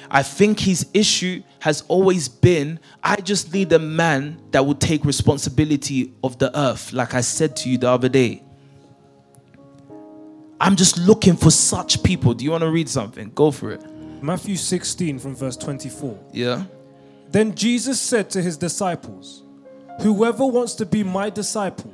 [0.10, 5.04] I think his issue has always been I just need a man that will take
[5.04, 8.44] responsibility of the earth, like I said to you the other day.
[10.62, 12.34] I'm just looking for such people.
[12.34, 13.32] Do you want to read something?
[13.36, 13.84] Go for it.
[14.22, 16.18] Matthew 16 from verse 24.
[16.32, 16.64] Yeah.
[17.30, 19.44] Then Jesus said to his disciples,
[20.02, 21.94] Whoever wants to be my disciple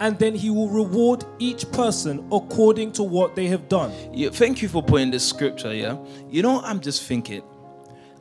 [0.00, 3.92] and then he will reward each person according to what they have done.
[4.12, 4.30] yeah.
[4.30, 5.96] Thank you for putting this scripture, yeah.
[6.28, 7.42] You know, I'm just thinking,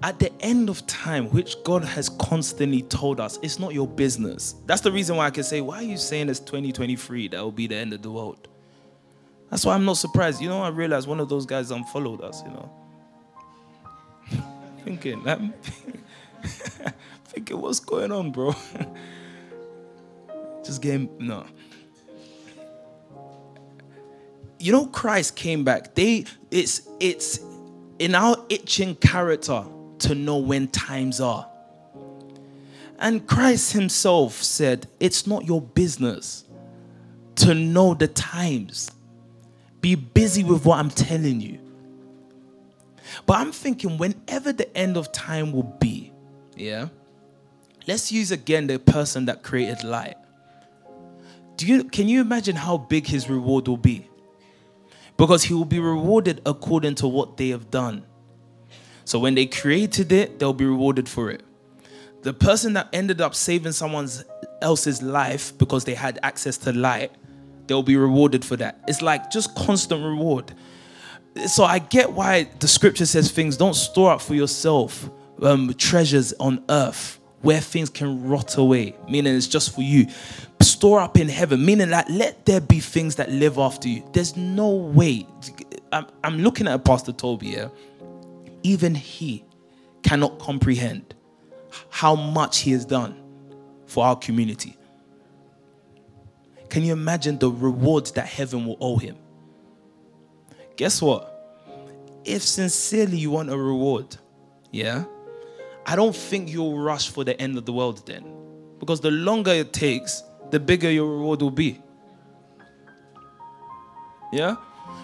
[0.03, 4.55] at the end of time, which God has constantly told us, it's not your business.
[4.65, 7.51] That's the reason why I can say, why are you saying it's 2023 that will
[7.51, 8.47] be the end of the world?
[9.49, 10.41] That's why I'm not surprised.
[10.41, 12.71] You know, I realized one of those guys unfollowed us, you know.
[14.83, 15.53] thinking, I'm um,
[17.25, 18.53] thinking, what's going on, bro?
[20.63, 21.45] Just game, no.
[24.59, 25.95] You know, Christ came back.
[25.95, 27.39] They it's it's
[27.97, 29.63] in our itching character
[29.99, 31.49] to know when times are.
[32.99, 36.43] And Christ Himself said, It's not your business
[37.35, 38.91] to know the times.
[39.79, 41.59] Be busy with what I'm telling you.
[43.25, 46.11] But I'm thinking, whenever the end of time will be,
[46.55, 46.89] yeah,
[47.87, 50.17] let's use again the person that created light.
[51.55, 54.08] Do you can you imagine how big his reward will be?
[55.19, 58.05] Because he will be rewarded according to what they have done.
[59.03, 61.43] So when they created it, they'll be rewarded for it.
[62.21, 64.07] The person that ended up saving someone
[64.61, 67.11] else's life because they had access to light,
[67.67, 68.81] they'll be rewarded for that.
[68.87, 70.53] It's like just constant reward.
[71.47, 75.09] So I get why the scripture says things don't store up for yourself
[75.41, 80.07] um, treasures on earth where things can rot away, meaning it's just for you.
[80.61, 84.07] store up in heaven, meaning that let there be things that live after you.
[84.13, 85.25] There's no way.
[85.91, 87.71] I'm, looking at Pastor Tobi here.
[88.63, 89.43] Even he
[90.03, 91.15] cannot comprehend
[91.89, 93.21] how much he has done
[93.85, 94.77] for our community.
[96.69, 99.17] Can you imagine the rewards that heaven will owe him?
[100.75, 101.35] Guess what?
[102.25, 104.17] If sincerely you want a reward,
[104.71, 105.05] yeah,
[105.89, 108.23] I don't think you'll rush for the end of the world then.
[108.77, 110.21] Because the longer it takes,
[110.51, 111.81] the bigger your reward will be.
[114.31, 114.57] Yeah?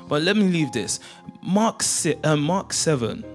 [0.07, 0.99] But let me leave this.
[1.41, 1.81] Mark,
[2.23, 3.25] uh, Mark 7.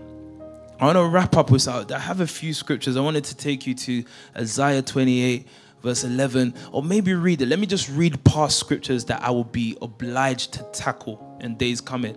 [0.78, 1.66] I want to wrap up with.
[1.66, 2.96] I have a few scriptures.
[2.96, 4.04] I wanted to take you to
[4.36, 5.48] Isaiah 28,
[5.82, 7.46] verse 11, or maybe read it.
[7.46, 11.80] Let me just read past scriptures that I will be obliged to tackle in days
[11.80, 12.16] coming.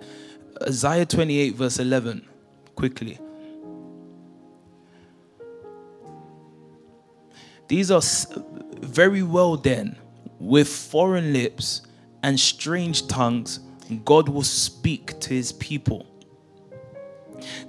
[0.62, 2.24] Isaiah 28, verse 11,
[2.76, 3.18] quickly.
[7.74, 8.04] These are
[8.82, 9.96] very well then,
[10.40, 11.82] with foreign lips
[12.22, 13.62] and strange tongues,
[14.06, 16.06] God will speak to his people.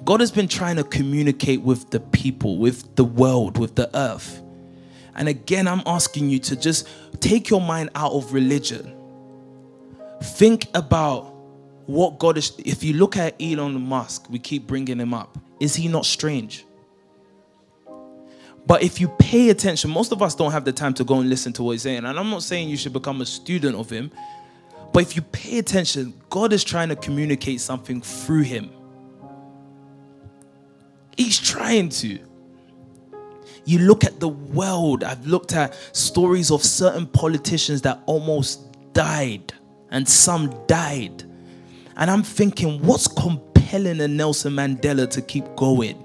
[0.04, 4.42] God has been trying to communicate with the people, with the world, with the earth.
[5.14, 6.86] And again, I'm asking you to just
[7.20, 8.94] take your mind out of religion.
[10.22, 11.34] Think about
[11.86, 12.52] what God is.
[12.58, 15.38] If you look at Elon Musk, we keep bringing him up.
[15.60, 16.66] Is he not strange?
[18.66, 21.28] But if you pay attention, most of us don't have the time to go and
[21.28, 22.04] listen to what he's saying.
[22.04, 24.10] And I'm not saying you should become a student of him,
[24.92, 28.70] but if you pay attention, God is trying to communicate something through him.
[31.16, 32.18] He's trying to.
[33.66, 39.52] You look at the world, I've looked at stories of certain politicians that almost died,
[39.90, 41.24] and some died.
[41.96, 46.03] And I'm thinking, what's compelling a Nelson Mandela to keep going?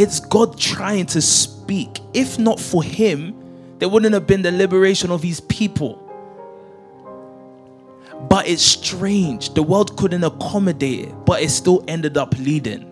[0.00, 2.00] It's God trying to speak.
[2.14, 3.34] If not for him,
[3.78, 5.98] there wouldn't have been the liberation of his people.
[8.30, 9.52] But it's strange.
[9.52, 12.86] The world couldn't accommodate it, but it still ended up leading.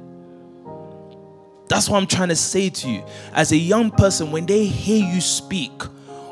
[1.71, 3.03] That's what I'm trying to say to you.
[3.33, 5.73] As a young person, when they hear you speak,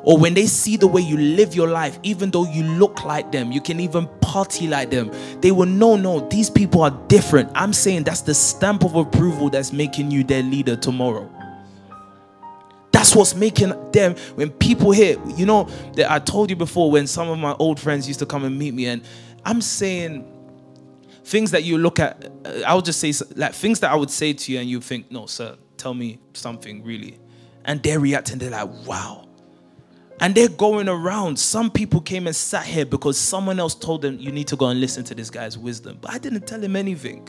[0.03, 3.33] or when they see the way you live your life, even though you look like
[3.33, 5.11] them, you can even party like them,
[5.41, 7.51] they will know, no, these people are different.
[7.55, 11.26] I'm saying that's the stamp of approval that's making you their leader tomorrow.
[12.93, 15.64] That's what's making them, when people hear, you know,
[15.95, 18.59] that I told you before, when some of my old friends used to come and
[18.59, 19.01] meet me, and
[19.43, 20.30] I'm saying,
[21.24, 24.11] things that you look at, uh, I would just say, like things that I would
[24.11, 27.18] say to you, and you think, no, sir, tell me something really.
[27.64, 29.26] And they're reacting, they're like, wow.
[30.21, 31.39] And they're going around.
[31.39, 34.67] Some people came and sat here because someone else told them, you need to go
[34.67, 35.99] and listen to this guy's wisdom.
[36.01, 37.29] But I didn't tell him anything.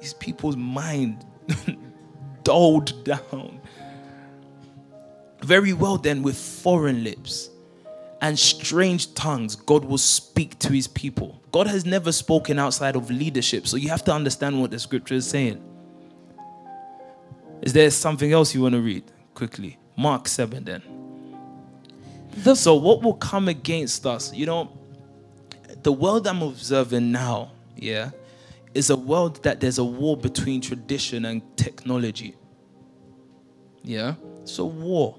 [0.00, 1.26] These people's mind
[2.42, 3.60] dulled down.
[5.42, 7.50] Very well, then, with foreign lips
[8.20, 11.40] and strange tongues, God will speak to his people.
[11.50, 15.14] God has never spoken outside of leadership, so you have to understand what the scripture
[15.14, 15.62] is saying.
[17.60, 19.78] Is there something else you want to read quickly?
[19.96, 20.82] Mark 7 then.
[22.38, 24.32] The so, what will come against us?
[24.32, 24.72] You know,
[25.82, 28.10] the world I'm observing now, yeah,
[28.74, 32.34] is a world that there's a war between tradition and technology.
[33.82, 34.14] Yeah?
[34.42, 35.18] It's a war.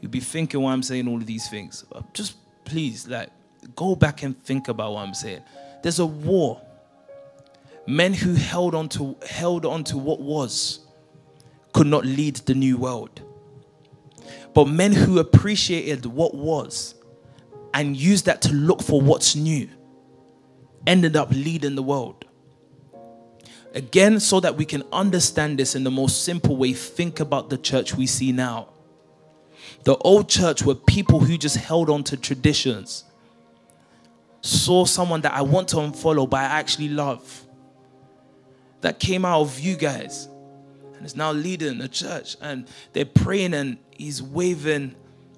[0.00, 1.84] You'll be thinking why I'm saying all of these things.
[1.92, 3.30] Uh, just please, like,
[3.76, 5.42] go back and think about what I'm saying.
[5.82, 6.60] There's a war.
[7.86, 10.80] Men who held on to held on to what was
[11.72, 13.22] could not lead the new world.
[14.54, 16.94] But men who appreciated what was
[17.72, 19.68] and used that to look for what's new
[20.86, 22.24] ended up leading the world.
[23.74, 27.58] Again, so that we can understand this in the most simple way, think about the
[27.58, 28.68] church we see now.
[29.84, 33.04] The old church were people who just held on to traditions.
[34.40, 37.46] Saw someone that I want to unfollow, but I actually love.
[38.80, 40.28] That came out of you guys.
[41.00, 42.36] And is now leading a church.
[42.42, 44.94] And they're praying and he's waving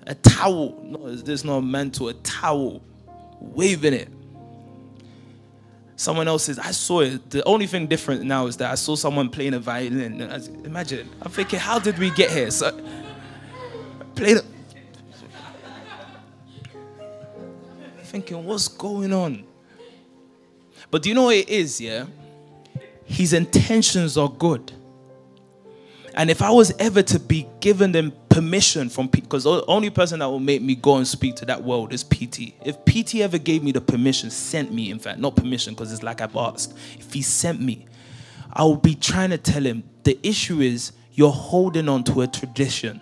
[0.08, 0.76] a towel.
[0.82, 2.82] No, there's no mantle, a towel.
[3.40, 4.08] Waving it.
[5.94, 7.30] Someone else says, I saw it.
[7.30, 10.20] The only thing different now is that I saw someone playing a violin.
[10.64, 11.08] Imagine.
[11.22, 12.50] I'm thinking, how did we get here?
[12.50, 12.72] So
[14.16, 14.44] played it.
[18.02, 19.44] Thinking, what's going on?
[20.90, 22.06] But do you know what it is, yeah?
[23.04, 24.72] His intentions are good.
[26.14, 30.20] And if I was ever to be given them permission from because the only person
[30.20, 32.54] that will make me go and speak to that world is PT.
[32.64, 36.02] If PT ever gave me the permission, sent me, in fact, not permission because it's
[36.02, 37.86] like I've asked, if he sent me,
[38.52, 42.26] I would be trying to tell him the issue is you're holding on to a
[42.26, 43.00] tradition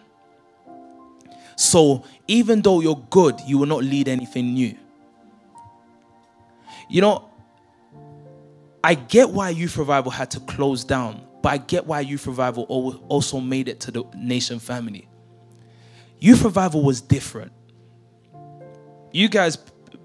[1.60, 4.74] So even though you're good, you will not lead anything new.
[6.88, 7.28] You know,
[8.82, 12.64] I get why Youth Revival had to close down, but I get why Youth Revival
[13.08, 15.08] also made it to the nation family.
[16.18, 17.52] Youth Revival was different.
[19.12, 19.56] You guys,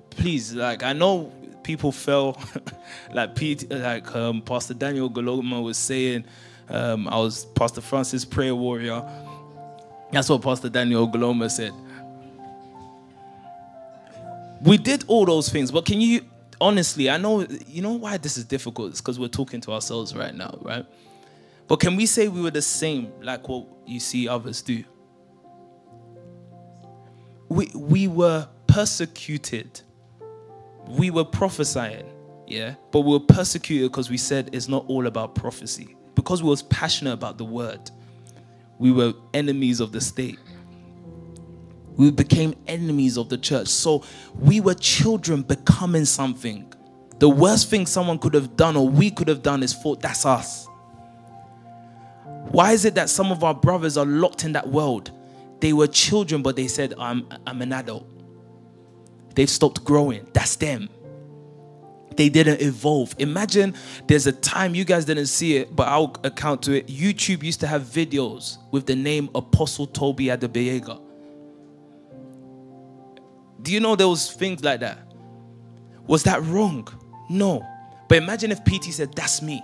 [0.10, 1.32] please, like, I know
[1.64, 2.42] people fell,
[3.14, 6.26] like Pete, like um, Pastor Daniel Goloma was saying,
[6.70, 9.04] um, I was Pastor Francis prayer warrior.
[10.12, 11.74] That's what Pastor Daniel Goloma said.
[14.62, 16.22] We did all those things, but can you
[16.62, 17.10] honestly?
[17.10, 18.92] I know you know why this is difficult.
[18.92, 20.86] It's because we're talking to ourselves right now, right?
[21.68, 24.84] But can we say we were the same, like what you see others do?
[27.50, 29.82] We we were persecuted.
[30.88, 32.06] We were prophesying,
[32.46, 35.96] yeah, but we were persecuted because we said it's not all about prophecy.
[36.14, 37.90] Because we was passionate about the word,
[38.78, 40.40] we were enemies of the state.
[41.98, 43.68] We became enemies of the church.
[43.68, 44.04] So
[44.38, 46.72] we were children becoming something.
[47.20, 50.26] The worst thing someone could have done or we could have done is thought that's
[50.26, 50.68] us.
[52.56, 55.12] Why is it that some of our brothers are locked in that world?
[55.60, 58.08] They were children, but they said, I'm, I'm an adult.
[59.36, 60.26] They've stopped growing.
[60.32, 60.88] That's them.
[62.16, 63.14] They didn't evolve.
[63.20, 63.76] Imagine
[64.08, 66.88] there's a time you guys didn't see it, but I'll account to it.
[66.88, 71.02] YouTube used to have videos with the name Apostle Tobi Adegboyega.
[73.64, 75.12] Do you know there was things like that?
[76.08, 76.88] Was that wrong?
[77.30, 77.68] No.
[78.08, 79.62] But imagine if PT said, That's me.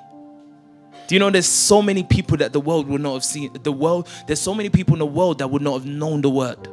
[1.11, 3.51] Do you know there's so many people that the world would not have seen?
[3.63, 6.29] The world, there's so many people in the world that would not have known the
[6.29, 6.69] word.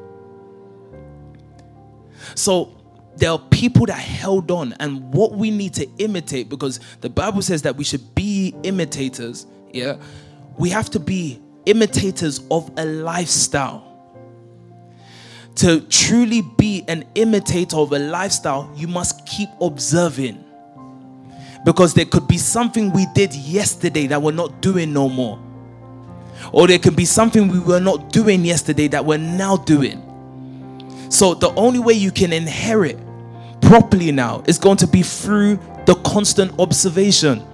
[2.37, 2.73] So
[3.17, 7.43] there are people that held on, and what we need to imitate, because the Bible
[7.43, 9.97] says that we should be imitators, yeah,
[10.57, 13.83] we have to be imitators of a lifestyle.
[15.57, 20.45] To truly be an imitator of a lifestyle, you must keep observing.
[21.69, 25.39] Because there could be something we did yesterday that we're not doing no more.
[26.51, 30.01] Or there could be something we were not doing yesterday that we're now doing.
[31.11, 32.99] So the only way you can inherit
[33.61, 37.45] properly now is going to be through the constant observation.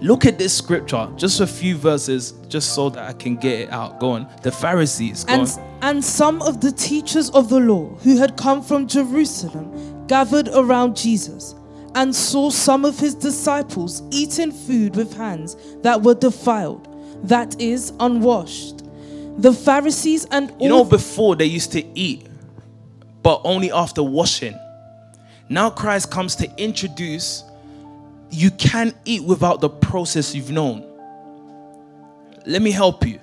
[0.00, 3.70] Look at this scripture, just a few verses, just so that I can get it
[3.72, 3.98] out.
[3.98, 4.28] Go on.
[4.42, 5.24] The Pharisees.
[5.26, 5.78] And, on.
[5.82, 10.96] and some of the teachers of the law who had come from Jerusalem gathered around
[10.96, 11.56] Jesus
[11.94, 16.88] and saw some of his disciples eating food with hands that were defiled,
[17.28, 18.82] that is, unwashed.
[19.38, 22.26] The Pharisees and all You know, before they used to eat,
[23.22, 24.58] but only after washing.
[25.48, 27.44] Now Christ comes to introduce
[28.30, 30.84] you can eat without the process you've known.
[32.46, 33.20] Let me help you.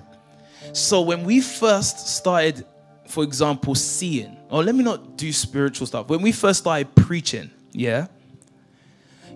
[0.74, 2.66] So, when we first started,
[3.08, 7.52] for example, seeing, or let me not do spiritual stuff, when we first started preaching,
[7.74, 8.08] yeah,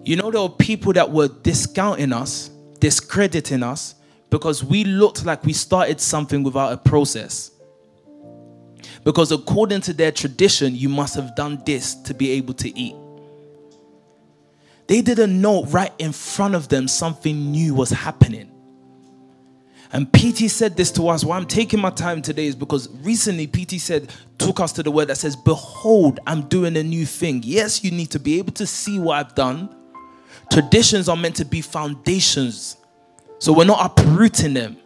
[0.05, 2.49] you know, there were people that were discounting us,
[2.79, 3.95] discrediting us,
[4.29, 7.51] because we looked like we started something without a process.
[9.03, 12.95] Because according to their tradition, you must have done this to be able to eat.
[14.87, 18.51] They didn't know right in front of them something new was happening.
[19.91, 21.23] And PT said this to us.
[21.23, 24.91] Why I'm taking my time today is because recently PT said, took us to the
[24.91, 27.41] word that says, Behold, I'm doing a new thing.
[27.43, 29.73] Yes, you need to be able to see what I've done.
[30.51, 32.77] Traditions are meant to be foundations.
[33.39, 34.77] So we're not uprooting them.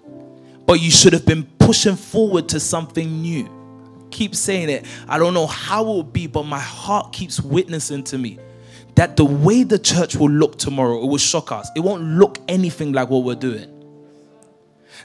[0.65, 4.07] But you should have been pushing forward to something new.
[4.11, 4.86] Keep saying it.
[5.07, 8.40] I don't know how it will be, but my heart keeps witnessing to me
[8.95, 11.69] that the way the church will look tomorrow, it will shock us.
[11.76, 13.79] It won't look anything like what we're doing.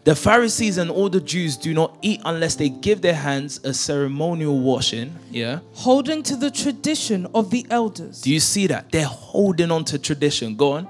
[0.05, 3.73] The Pharisees and all the Jews do not eat unless they give their hands a
[3.73, 5.15] ceremonial washing.
[5.31, 5.61] Yeah.
[5.73, 8.21] holding to the tradition of the elders.
[8.21, 8.93] Do you see that?
[8.93, 10.57] They're holding on to tradition.
[10.57, 10.85] Go on.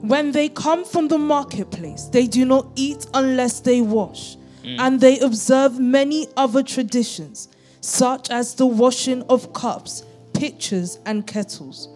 [0.00, 4.78] When they come from the marketplace, they do not eat unless they wash, mm.
[4.78, 7.48] and they observe many other traditions,
[7.80, 10.04] such as the washing of cups,
[10.34, 11.88] pitchers, and kettles.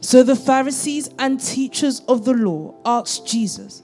[0.00, 3.82] So the Pharisees and teachers of the law asked Jesus,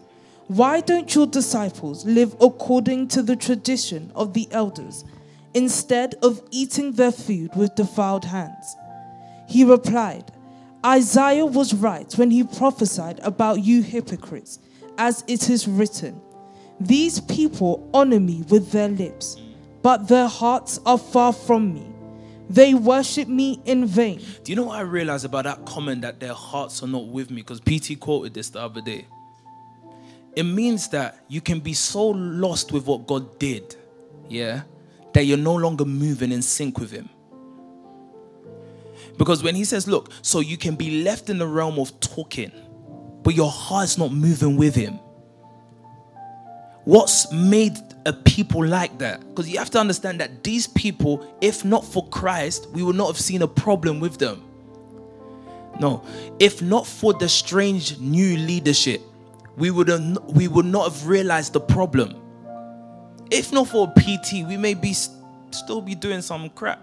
[0.49, 5.05] Why don't your disciples live according to the tradition of the elders,
[5.55, 8.77] instead of eating their food with defiled hands?
[9.49, 10.31] He replied,
[10.85, 14.61] Isaiah was right when he prophesied about you hypocrites,
[14.99, 16.21] as it is written,
[16.79, 19.37] These people honor me with their lips,
[19.83, 21.93] but their hearts are far from me.
[22.49, 24.21] They worship me in vain.
[24.45, 27.33] Do you know what I realized about that comment that their hearts are not with
[27.33, 27.43] me?
[27.43, 29.07] Because PT quoted this the other day.
[30.37, 33.75] It means that you can be so lost with what God did,
[34.29, 34.63] yeah,
[35.15, 37.09] that you're no longer moving in sync with Him.
[39.17, 42.53] Because when He says, Look, so you can be left in the realm of talking,
[43.23, 45.01] but your heart's not moving with Him.
[46.85, 49.27] What's made a people like that?
[49.27, 53.07] Because you have to understand that these people, if not for Christ, we would not
[53.07, 54.45] have seen a problem with them.
[55.81, 56.05] No,
[56.39, 59.01] if not for the strange new leadership,
[59.57, 62.15] we would have, we would not have realized the problem.
[63.31, 66.81] If not for PT, we may be still be doing some crap.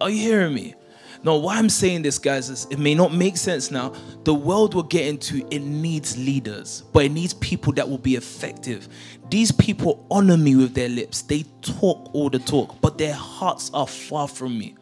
[0.00, 0.74] Are you hearing me?
[1.22, 3.92] No, why I'm saying this, guys, is it may not make sense now.
[4.24, 8.14] The world we're getting to, it needs leaders, but it needs people that will be
[8.14, 8.88] effective.
[9.28, 11.20] These people honor me with their lips.
[11.20, 14.76] They talk all the talk, but their hearts are far from me.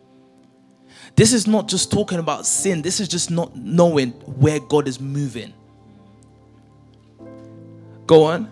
[1.19, 5.01] This is not just talking about sin, this is just not knowing where God is
[5.01, 5.53] moving.
[8.07, 8.49] Go on.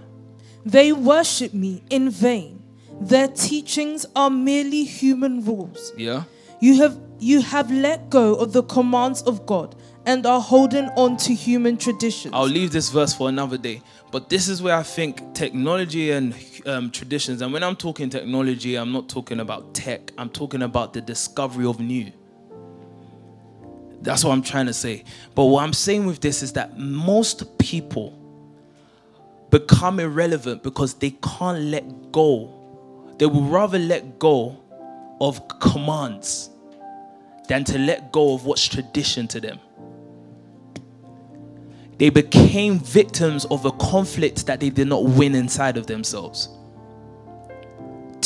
[0.64, 2.60] They worship me in vain.
[3.00, 5.92] Their teachings are merely human rules.
[5.96, 6.24] Yeah.
[6.58, 11.18] You have you have let go of the commands of God and are holding on
[11.18, 12.34] to human traditions.
[12.34, 13.80] I'll leave this verse for another day.
[14.10, 16.34] But this is where I think technology and
[16.66, 20.94] um, traditions, and when I'm talking technology, I'm not talking about tech, I'm talking about
[20.94, 22.10] the discovery of new.
[24.02, 25.04] That's what I'm trying to say.
[25.34, 28.18] But what I'm saying with this is that most people
[29.50, 32.52] become irrelevant because they can't let go.
[33.18, 34.62] They would rather let go
[35.20, 36.50] of commands
[37.48, 39.58] than to let go of what's tradition to them.
[41.98, 46.50] They became victims of a conflict that they did not win inside of themselves.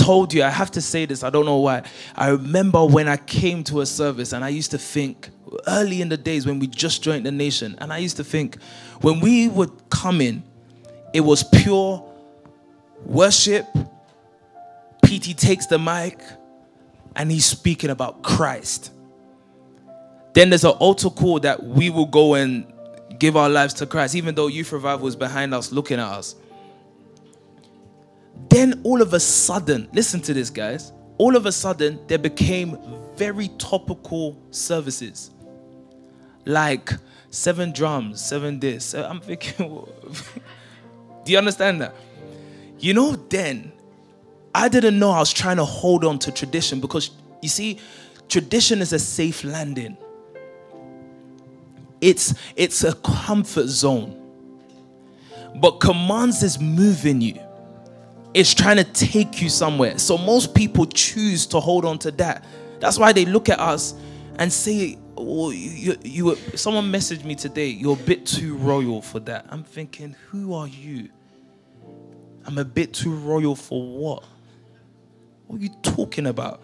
[0.01, 1.82] Told you, I have to say this, I don't know why.
[2.16, 5.28] I remember when I came to a service and I used to think,
[5.66, 8.59] early in the days when we just joined the nation, and I used to think,
[9.02, 10.43] when we would come in,
[11.12, 12.02] it was pure
[13.05, 13.66] worship.
[15.05, 16.18] PT takes the mic
[17.14, 18.93] and he's speaking about Christ.
[20.32, 22.72] Then there's an altar call that we will go and
[23.18, 26.36] give our lives to Christ, even though Youth Revival is behind us looking at us.
[28.49, 30.93] Then all of a sudden, listen to this, guys.
[31.19, 32.79] All of a sudden, there became
[33.17, 35.31] very topical services
[36.47, 36.91] like
[37.31, 38.95] seven drums, seven this.
[38.95, 39.57] Uh, I'm thinking,
[41.25, 41.95] do you understand that?
[42.79, 43.73] You know, then
[44.55, 47.11] I didn't know I was trying to hold on to tradition because
[47.43, 47.79] you see,
[48.29, 49.97] tradition is a safe landing.
[52.01, 54.17] It's it's a comfort zone.
[55.57, 57.41] But commands is moving you.
[58.32, 59.98] It's trying to take you somewhere.
[59.98, 62.44] So most people choose to hold on to that.
[62.78, 63.94] That's why they look at us
[64.36, 69.02] and say, "Oh, you, you, you someone messaged me today, you're a bit too royal
[69.02, 71.09] for that." I'm thinking, "Who are you?"
[72.47, 74.24] I'm a bit too royal for what?
[75.47, 76.62] What are you talking about?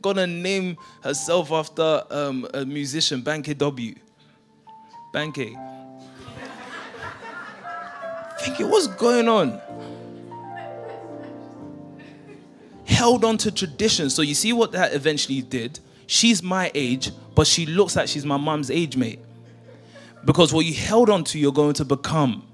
[0.00, 3.94] Gonna name herself after um, a musician, Banky W.
[5.14, 5.71] Banky.
[8.42, 9.60] Thinking, what's going on?
[12.84, 14.10] Held on to tradition.
[14.10, 15.78] So you see what that eventually did?
[16.08, 19.20] She's my age, but she looks like she's my mom's age mate.
[20.24, 22.46] Because what you held on to, you're going to become.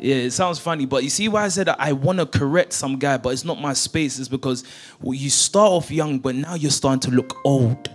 [0.00, 2.98] Yeah, it sounds funny, but you see why I said I want to correct some
[2.98, 4.18] guy, but it's not my space.
[4.18, 4.64] Is because
[5.00, 7.90] well, you start off young, but now you're starting to look old.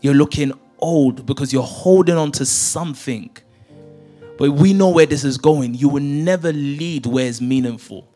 [0.00, 3.30] You're looking old because you're holding on to something.
[4.36, 5.74] But we know where this is going.
[5.74, 8.08] You will never lead where it's meaningful.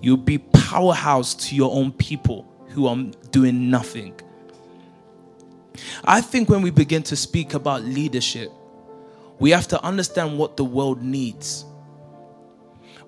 [0.00, 2.96] You'll be powerhouse to your own people who are
[3.30, 4.18] doing nothing.
[6.04, 8.50] I think when we begin to speak about leadership,
[9.38, 11.64] we have to understand what the world needs.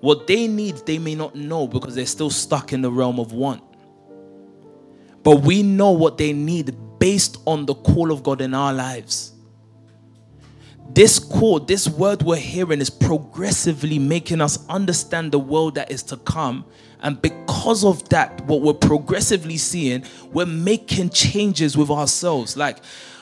[0.01, 3.33] What they need, they may not know because they're still stuck in the realm of
[3.33, 3.63] want.
[5.23, 9.33] But we know what they need based on the call of God in our lives.
[10.91, 16.03] This call, this word we're hearing is progressively making us understand the world that is
[16.05, 16.65] to come.
[17.01, 22.57] And because of that, what we're progressively seeing, we're making changes with ourselves.
[22.57, 22.79] Like,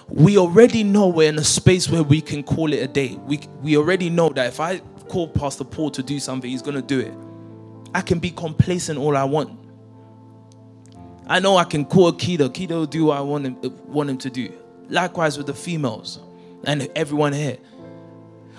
[0.08, 3.18] we already know we're in a space where we can call it a day.
[3.26, 4.78] We, we already know that if I
[5.08, 7.12] call Pastor Paul to do something, he's going to do it.
[7.94, 9.58] I can be complacent all I want.
[11.26, 12.12] I know I can call.
[12.12, 14.52] Keto will do what I want him, want him to do.
[14.88, 16.20] Likewise with the females
[16.66, 17.58] and everyone here.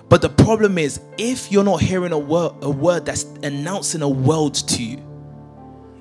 [0.09, 4.09] But the problem is, if you're not hearing a word, a word that's announcing a
[4.09, 5.03] world to you,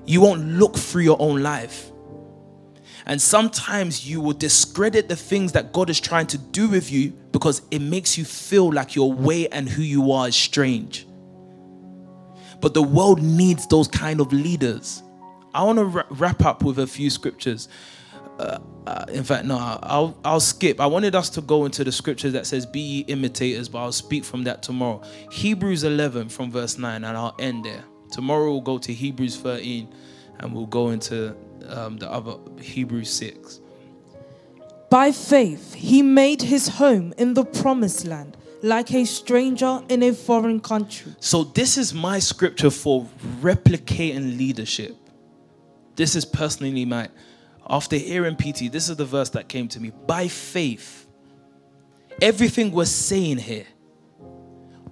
[0.06, 1.90] you won't look through your own life.
[3.06, 7.10] And sometimes you will discredit the things that God is trying to do with you
[7.32, 11.06] because it makes you feel like your way and who you are is strange.
[12.60, 15.02] But the world needs those kind of leaders.
[15.54, 17.68] I want to wrap up with a few scriptures.
[18.38, 20.80] Uh, uh, in fact, no, I'll I'll skip.
[20.80, 23.92] I wanted us to go into the scriptures that says, "Be ye imitators," but I'll
[23.92, 25.02] speak from that tomorrow.
[25.30, 27.84] Hebrews 11 from verse 9, and I'll end there.
[28.12, 29.92] Tomorrow we'll go to Hebrews 13,
[30.38, 31.34] and we'll go into
[31.68, 33.60] um, the other Hebrews 6.
[34.90, 40.12] By faith, he made his home in the promised land, like a stranger in a
[40.12, 41.12] foreign country.
[41.18, 43.08] So this is my scripture for
[43.40, 44.96] replicating leadership.
[45.96, 47.08] This is personally my
[47.68, 49.90] after hearing PT, this is the verse that came to me.
[50.06, 51.06] By faith,
[52.22, 53.66] everything we're saying here,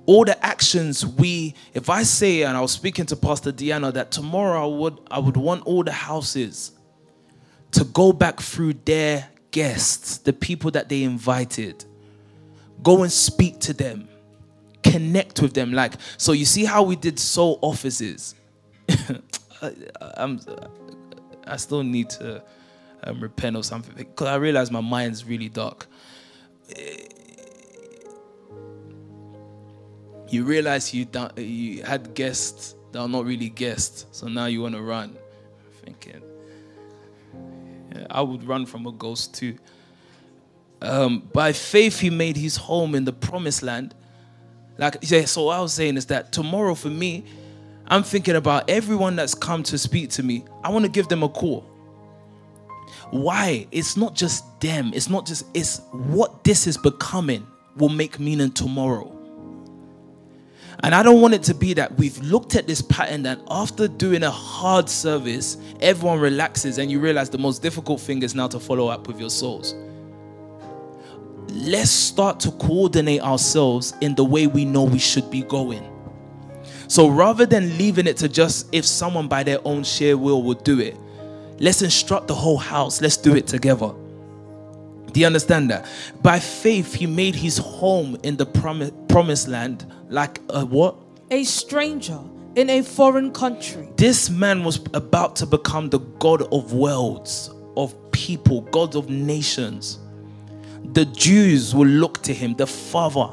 [0.06, 4.10] all the actions we, if I say, and I was speaking to Pastor Deanna, that
[4.10, 6.72] tomorrow I would, I would want all the houses
[7.72, 11.84] to go back through their guests, the people that they invited,
[12.82, 14.08] go and speak to them,
[14.82, 15.72] connect with them.
[15.72, 18.34] Like, so you see how we did soul offices.
[19.62, 19.72] I,
[20.16, 20.40] I'm,
[21.46, 22.42] I still need to
[23.04, 25.86] um, repent of something because I realize my mind's really dark.
[30.28, 31.06] You realize you
[31.36, 35.16] you had guests that are not really guests, so now you want to run.
[35.84, 36.22] thinking,
[37.94, 39.56] yeah, I would run from a ghost too.
[40.82, 43.94] Um, by faith, he made his home in the promised land.
[44.76, 47.24] Like, yeah, so I was saying is that tomorrow for me,
[47.86, 50.44] I'm thinking about everyone that's come to speak to me.
[50.62, 51.64] I want to give them a call.
[53.14, 53.68] Why?
[53.70, 54.90] It's not just them.
[54.92, 57.46] It's not just, it's what this is becoming
[57.76, 59.16] will make meaning tomorrow.
[60.82, 63.86] And I don't want it to be that we've looked at this pattern that after
[63.86, 68.48] doing a hard service, everyone relaxes and you realize the most difficult thing is now
[68.48, 69.76] to follow up with your souls.
[71.52, 75.88] Let's start to coordinate ourselves in the way we know we should be going.
[76.88, 80.64] So rather than leaving it to just if someone by their own sheer will would
[80.64, 80.98] do it,
[81.64, 83.00] Let's instruct the whole house.
[83.00, 83.90] Let's do it together.
[85.12, 85.86] Do you understand that?
[86.20, 90.94] By faith, he made his home in the prom- promised land like a what?
[91.30, 92.20] A stranger
[92.54, 93.88] in a foreign country.
[93.96, 100.00] This man was about to become the God of worlds, of people, God of nations.
[100.92, 103.30] The Jews will look to him, the Father.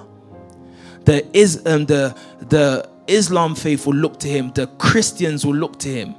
[1.03, 2.17] The is um, the
[2.47, 4.53] the Islam faith will look to him.
[4.53, 6.15] The Christians will look to him.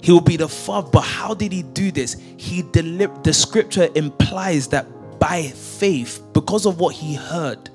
[0.00, 0.88] He will be the father.
[0.92, 2.16] But how did he do this?
[2.36, 4.86] He delivered the scripture implies that
[5.18, 7.70] by faith, because of what he heard,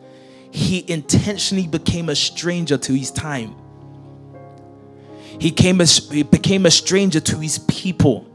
[0.52, 3.56] he intentionally became a stranger to his time.
[5.40, 8.30] He, came a, he became a stranger to his people.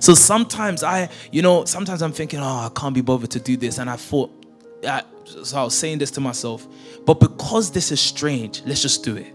[0.00, 3.56] So sometimes I, you know, sometimes I'm thinking, oh, I can't be bothered to do
[3.56, 3.78] this.
[3.78, 4.30] And I thought,
[4.86, 6.66] I, so I was saying this to myself,
[7.06, 9.34] but because this is strange, let's just do it.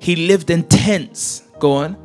[0.00, 1.42] He lived in tents.
[1.58, 1.96] Go on.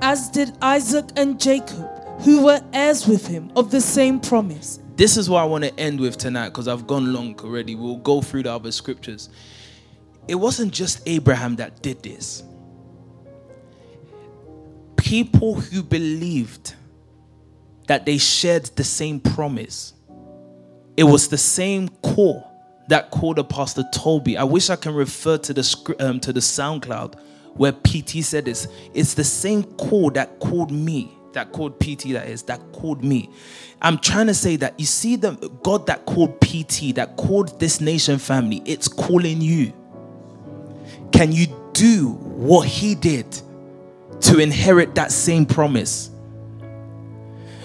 [0.00, 1.88] As did Isaac and Jacob,
[2.20, 4.80] who were heirs with him of the same promise.
[4.96, 7.74] This is what I want to end with tonight because I've gone long already.
[7.74, 9.28] We'll go through the other scriptures.
[10.28, 12.42] It wasn't just Abraham that did this.
[14.96, 16.74] People who believed
[17.88, 19.94] that they shared the same promise.
[20.96, 22.48] It was the same core
[22.88, 24.36] that called a pastor Tobi.
[24.36, 27.14] I wish I can refer to the um, to the SoundCloud
[27.54, 28.68] where PT said this.
[28.92, 33.30] It's the same code that called me, that called PT that is, that called me.
[33.82, 35.32] I'm trying to say that you see the
[35.62, 39.72] God that called PT, that called this nation family, it's calling you.
[41.12, 43.40] Can you do what he did
[44.22, 46.10] to inherit that same promise?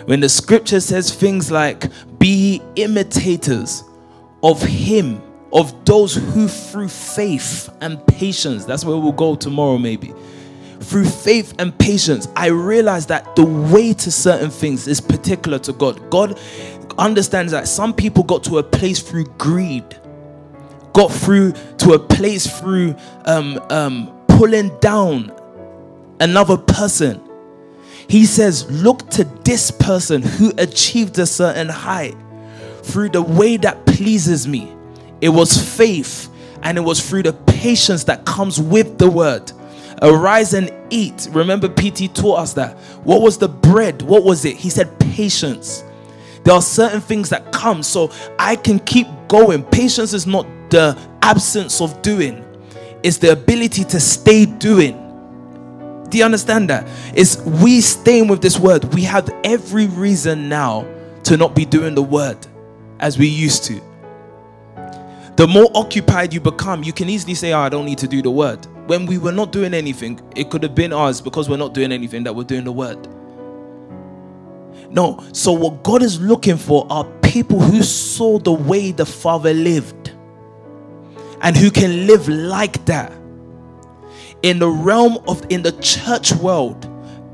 [0.06, 1.86] When the scripture says things like,
[2.20, 3.84] be imitators
[4.44, 10.13] of him of those who through faith and patience, that's where we'll go tomorrow, maybe.
[10.81, 15.73] Through faith and patience, I realize that the way to certain things is particular to
[15.73, 16.09] God.
[16.09, 16.39] God
[16.97, 19.84] understands that some people got to a place through greed,
[20.93, 22.95] got through to a place through
[23.26, 25.34] um, um, pulling down
[26.19, 27.21] another person.
[28.07, 32.15] He says, Look to this person who achieved a certain height
[32.84, 34.76] through the way that pleases me
[35.22, 36.30] it was faith
[36.64, 39.52] and it was through the patience that comes with the word.
[40.02, 41.28] Arise and eat.
[41.32, 42.78] Remember, PT taught us that.
[43.04, 44.02] What was the bread?
[44.02, 44.56] What was it?
[44.56, 45.84] He said patience.
[46.44, 49.64] There are certain things that come so I can keep going.
[49.64, 52.46] Patience is not the absence of doing,
[53.04, 55.06] it's the ability to stay doing.
[56.10, 56.88] Do you understand that?
[57.16, 58.94] It's we staying with this word.
[58.96, 60.88] We have every reason now
[61.26, 62.38] to not be doing the word
[63.00, 63.80] as we used to.
[65.40, 68.22] The more occupied you become, you can easily say, oh, I don't need to do
[68.22, 68.66] the word.
[68.88, 71.94] When we were not doing anything, it could have been us because we're not doing
[71.94, 73.07] anything that we're doing the word.
[74.91, 79.53] No, so what God is looking for are people who saw the way the Father
[79.53, 80.11] lived
[81.40, 83.14] and who can live like that.
[84.41, 86.86] In the realm of, in the church world,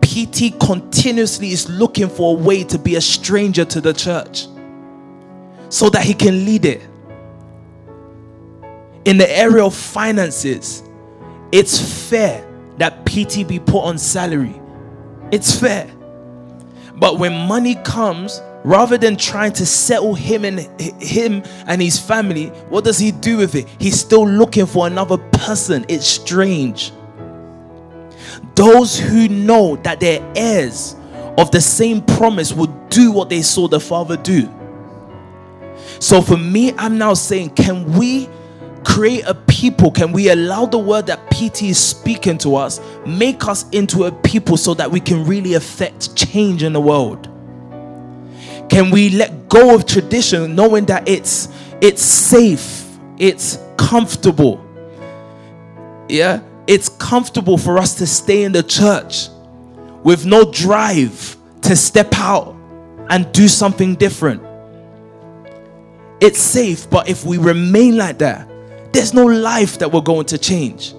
[0.02, 4.45] PT continuously is looking for a way to be a stranger to the church
[5.69, 6.88] so that he can lead it.
[9.06, 10.84] In the area of finances,
[11.52, 12.45] it's fair
[12.77, 14.60] that PT be put on salary.
[15.32, 15.90] It's fair.
[16.95, 20.60] But when money comes, rather than trying to settle him and
[21.02, 23.68] him and his family, what does he do with it?
[23.80, 25.86] He's still looking for another person.
[25.88, 26.91] It's strange.
[28.56, 30.95] Those who know that they're heirs
[31.38, 34.52] of the same promise will do what they saw the father do.
[35.99, 38.30] So for me, I'm now saying, can we
[38.86, 39.91] create a people?
[39.91, 44.12] Can we allow the word that PT is speaking to us make us into a
[44.12, 47.26] people so that we can really affect change in the world?
[48.70, 51.49] Can we let go of tradition knowing that it's
[51.82, 52.88] it's safe,
[53.18, 54.64] it's comfortable?
[56.07, 59.28] Yeah, it's comfortable for us to stay in the church
[60.03, 62.56] with no drive to step out
[63.10, 64.41] and do something different.
[66.22, 68.48] It's safe, but if we remain like that,
[68.95, 70.93] there's no life that we're going to change.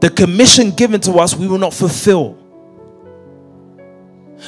[0.00, 2.38] The commission given to us, we will not fulfill.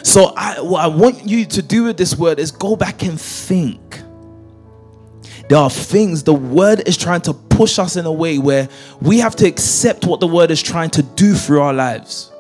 [0.03, 3.19] So, I, what I want you to do with this word is go back and
[3.19, 4.03] think.
[5.49, 8.69] There are things the word is trying to push us in a way where
[9.01, 12.31] we have to accept what the word is trying to do through our lives.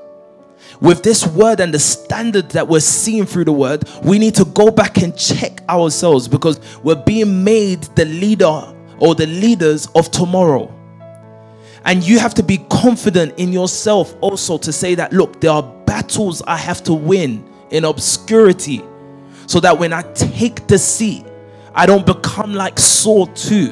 [0.80, 4.44] With this word and the standard that we're seeing through the word, we need to
[4.44, 10.10] go back and check ourselves because we're being made the leader or the leaders of
[10.10, 10.72] tomorrow.
[11.84, 15.62] And you have to be confident in yourself also to say that, look, there are
[15.62, 18.82] battles I have to win in obscurity
[19.46, 21.24] so that when I take the seat,
[21.74, 23.68] I don't become like Saul too.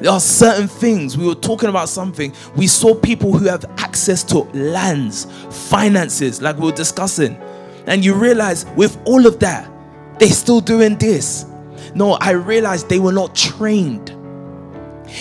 [0.00, 1.16] There are certain things.
[1.16, 2.32] We were talking about something.
[2.54, 5.26] We saw people who have access to lands,
[5.68, 7.36] finances, like we were discussing.
[7.86, 9.70] And you realize with all of that,
[10.18, 11.46] they're still doing this.
[11.96, 14.08] No, I realized they were not trained.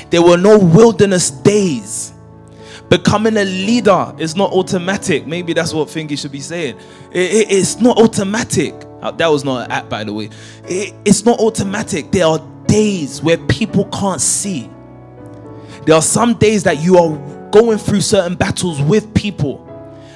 [0.10, 2.12] There were no wilderness days.
[2.90, 5.26] Becoming a leader is not automatic.
[5.26, 6.78] Maybe that's what Fingy should be saying.
[7.12, 8.74] It, it, it's not automatic.
[9.02, 10.30] Uh, that was not an app, by the way.
[10.66, 12.12] It, it's not automatic.
[12.12, 14.70] There are days where people can't see.
[15.86, 19.66] There are some days that you are going through certain battles with people,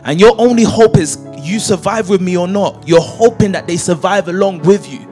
[0.03, 2.85] and your only hope is you survive with me or not.
[2.85, 5.08] You're hoping that they survive along with you.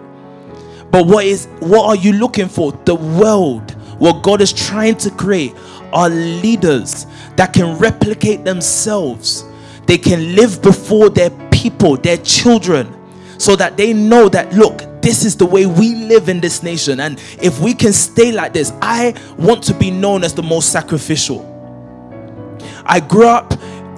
[0.92, 2.72] But what is what are you looking for?
[2.86, 5.54] The world, what God is trying to create
[5.94, 7.06] are leaders
[7.36, 9.46] that can replicate themselves.
[9.86, 12.94] They can live before their people, their children,
[13.38, 17.00] so that they know that look, this is the way we live in this nation.
[17.00, 20.72] And if we can stay like this, I want to be known as the most
[20.72, 21.54] sacrificial.
[22.86, 23.54] I grew up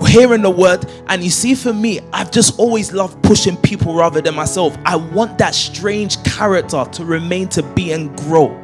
[0.06, 4.22] hearing the word, and you see, for me, I've just always loved pushing people rather
[4.22, 4.78] than myself.
[4.86, 8.56] I want that strange character to remain to be and grow.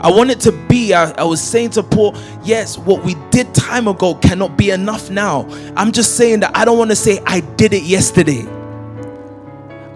[0.00, 3.54] I want it to be, I, I, was saying to Paul, yes, what we did
[3.54, 5.46] time ago cannot be enough now.
[5.76, 8.46] I'm just saying that I don't want to say I did it yesterday.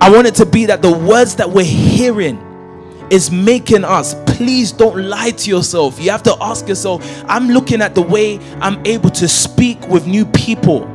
[0.03, 2.39] I want it to be that the words that we're hearing
[3.15, 4.17] is making us.
[4.27, 6.01] Please don't lie to yourself.
[6.01, 10.09] You have to ask yourself, I'm looking at the way I'm able to speak with
[10.09, 10.91] new people.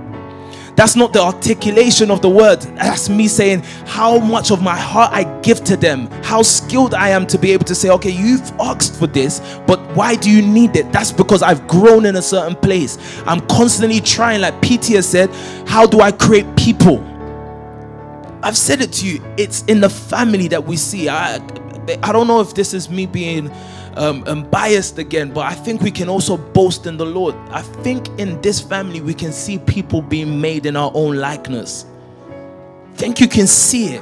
[0.76, 2.62] That's not the articulation of the word.
[2.76, 7.10] That's me saying how much of my heart I give to them, how skilled I
[7.10, 10.42] am to be able to say, okay, you've asked for this, but why do you
[10.42, 10.92] need it?
[10.92, 12.98] That's because I've grown in a certain place.
[13.26, 15.34] I'm constantly trying, like PT has said,
[15.68, 17.00] how do I create people?
[18.42, 19.24] I've said it to you.
[19.38, 21.10] It's in the family that we see.
[21.10, 21.40] I,
[22.04, 23.52] I don't know if this is me being
[23.96, 27.36] um, um, biased again, but I think we can also boast in the Lord.
[27.50, 31.86] I think in this family we can see people being made in our own likeness.
[32.94, 34.02] I think you can see it.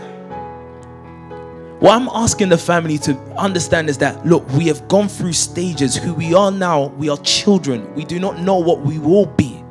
[1.80, 5.96] What I'm asking the family to understand is that look, we have gone through stages.
[5.96, 7.94] Who we are now, we are children.
[7.94, 9.64] We do not know what we will be.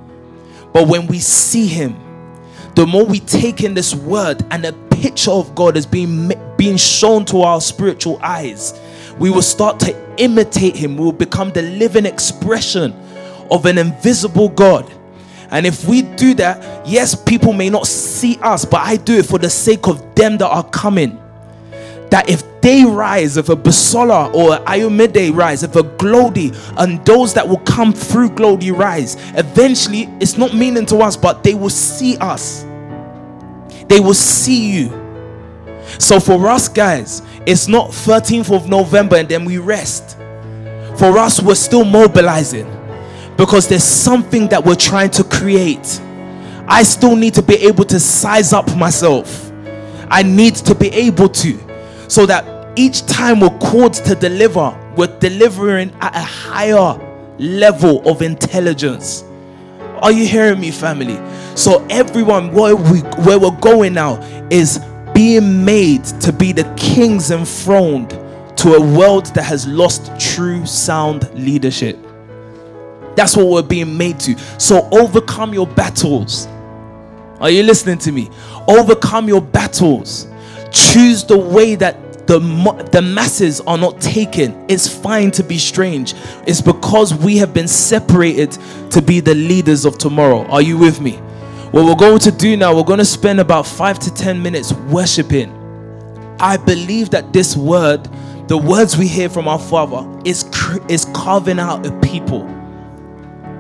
[0.73, 1.97] But when we see Him,
[2.77, 4.65] the more we take in this word and
[5.01, 8.79] picture of God is being, being shown to our spiritual eyes,
[9.19, 10.97] we will start to imitate Him.
[10.97, 12.93] We will become the living expression
[13.51, 14.93] of an invisible God.
[15.51, 19.27] And if we do that, yes, people may not see us, but I do it
[19.27, 21.23] for the sake of them that are coming.
[22.11, 27.33] That if they rise, if a Basola or Ayomide rise, if a Glody and those
[27.35, 31.71] that will come through Glody rise, eventually it's not meaning to us, but they will
[31.71, 32.66] see us.
[33.89, 34.89] They will see you.
[35.99, 40.17] So for us guys, it's not 13th of November and then we rest.
[40.97, 42.67] For us, we're still mobilizing
[43.37, 46.01] because there's something that we're trying to create.
[46.67, 49.53] I still need to be able to size up myself.
[50.09, 51.59] I need to be able to,
[52.09, 56.99] so that each time we're called to deliver, we're delivering at a higher
[57.39, 59.25] level of intelligence.
[60.03, 61.17] Are you hearing me, family?
[61.57, 64.21] So everyone, where we where we're going now
[64.51, 64.79] is
[65.15, 68.11] being made to be the kings enthroned
[68.59, 71.99] to a world that has lost true sound leadership.
[73.17, 74.37] That's what we're being made to.
[74.59, 76.47] So overcome your battles.
[77.41, 78.31] Are you listening to me?
[78.69, 80.27] Overcome your battles.
[80.71, 82.39] Choose the way that the,
[82.93, 84.65] the masses are not taken.
[84.69, 86.15] It's fine to be strange.
[86.47, 88.53] It's because we have been separated
[88.91, 90.45] to be the leaders of tomorrow.
[90.47, 91.13] Are you with me?
[91.73, 94.73] What we're going to do now, we're going to spend about five to ten minutes
[94.73, 95.53] worshiping.
[96.41, 98.09] I believe that this word,
[98.49, 100.45] the words we hear from our Father, is,
[100.89, 102.45] is carving out a people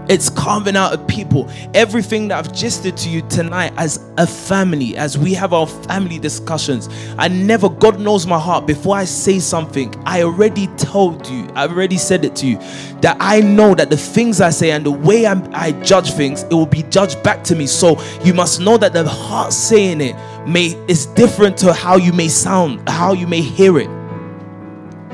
[0.09, 1.51] it's carving out a people.
[1.75, 6.19] Everything that I've gisted to you tonight as a family, as we have our family
[6.19, 6.89] discussions.
[7.19, 8.67] I never, God knows my heart.
[8.67, 12.59] Before I say something, I already told you, I already said it to you,
[13.01, 16.45] that I know that the things I say and the way I'm, i judge things,
[16.45, 17.67] it will be judged back to me.
[17.67, 20.17] So you must know that the heart saying it
[20.47, 23.91] may is different to how you may sound, how you may hear it.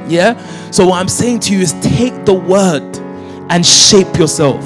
[0.08, 0.36] Yeah?
[0.70, 2.96] So what I'm saying to you is take the word
[3.50, 4.62] and shape yourself.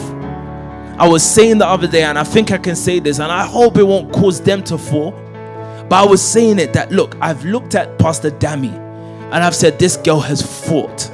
[0.99, 3.45] I was saying the other day, and I think I can say this, and I
[3.45, 5.11] hope it won't cause them to fall.
[5.91, 9.79] But I was saying it that look, I've looked at Pastor Dammy, and I've said
[9.79, 11.13] this girl has fought.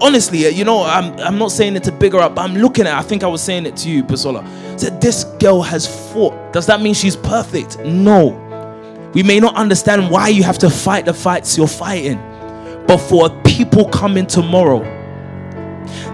[0.00, 2.94] Honestly, you know, I'm I'm not saying it to bigger up, but I'm looking at.
[2.94, 4.42] I think I was saying it to you, Basola.
[4.80, 6.52] Said this girl has fought.
[6.54, 7.78] Does that mean she's perfect?
[7.80, 8.44] No.
[9.12, 12.18] We may not understand why you have to fight the fights you're fighting,
[12.86, 14.97] but for people coming tomorrow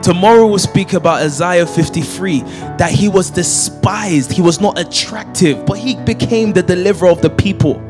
[0.02, 2.40] Tomorrow we'll speak about Isaiah 53
[2.78, 7.30] that he was despised, he was not attractive, but he became the deliverer of the
[7.30, 7.80] people.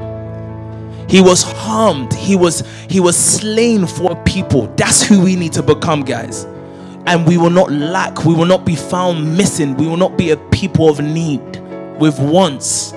[1.09, 4.66] He was harmed, he was he was slain for people.
[4.77, 6.44] That's who we need to become, guys.
[7.06, 10.31] And we will not lack, we will not be found missing, we will not be
[10.31, 11.40] a people of need
[11.98, 12.94] with wants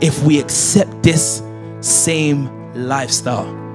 [0.00, 1.42] if we accept this
[1.80, 3.65] same lifestyle.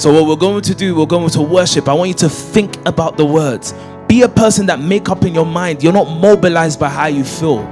[0.00, 1.86] So what we're going to do, we're going to worship.
[1.86, 3.74] I want you to think about the words.
[4.08, 5.82] Be a person that make up in your mind.
[5.82, 7.62] You're not mobilized by how you feel.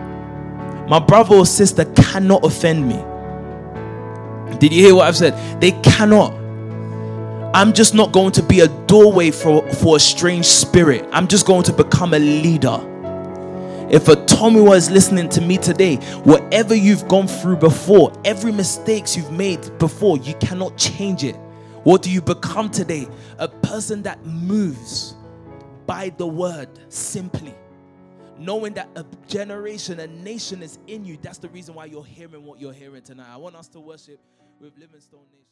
[0.91, 2.97] My brother or sister cannot offend me.
[4.59, 5.59] Did you hear what I've said?
[5.59, 6.35] They cannot.
[7.55, 11.09] I'm just not going to be a doorway for, for a strange spirit.
[11.13, 12.79] I'm just going to become a leader.
[13.91, 19.17] If a Tomiwa is listening to me today, whatever you've gone through before, every mistakes
[19.17, 21.35] you've made before, you cannot change it.
[21.89, 23.09] What do you become today?
[23.39, 25.15] A person that moves
[25.87, 27.55] by the word simply.
[28.39, 31.17] Knowing that a generation, a nation is in you.
[31.23, 33.29] That's the reason why you're hearing what you're hearing tonight.
[33.33, 34.21] I want us to worship
[34.61, 35.48] with Livingstone Nation.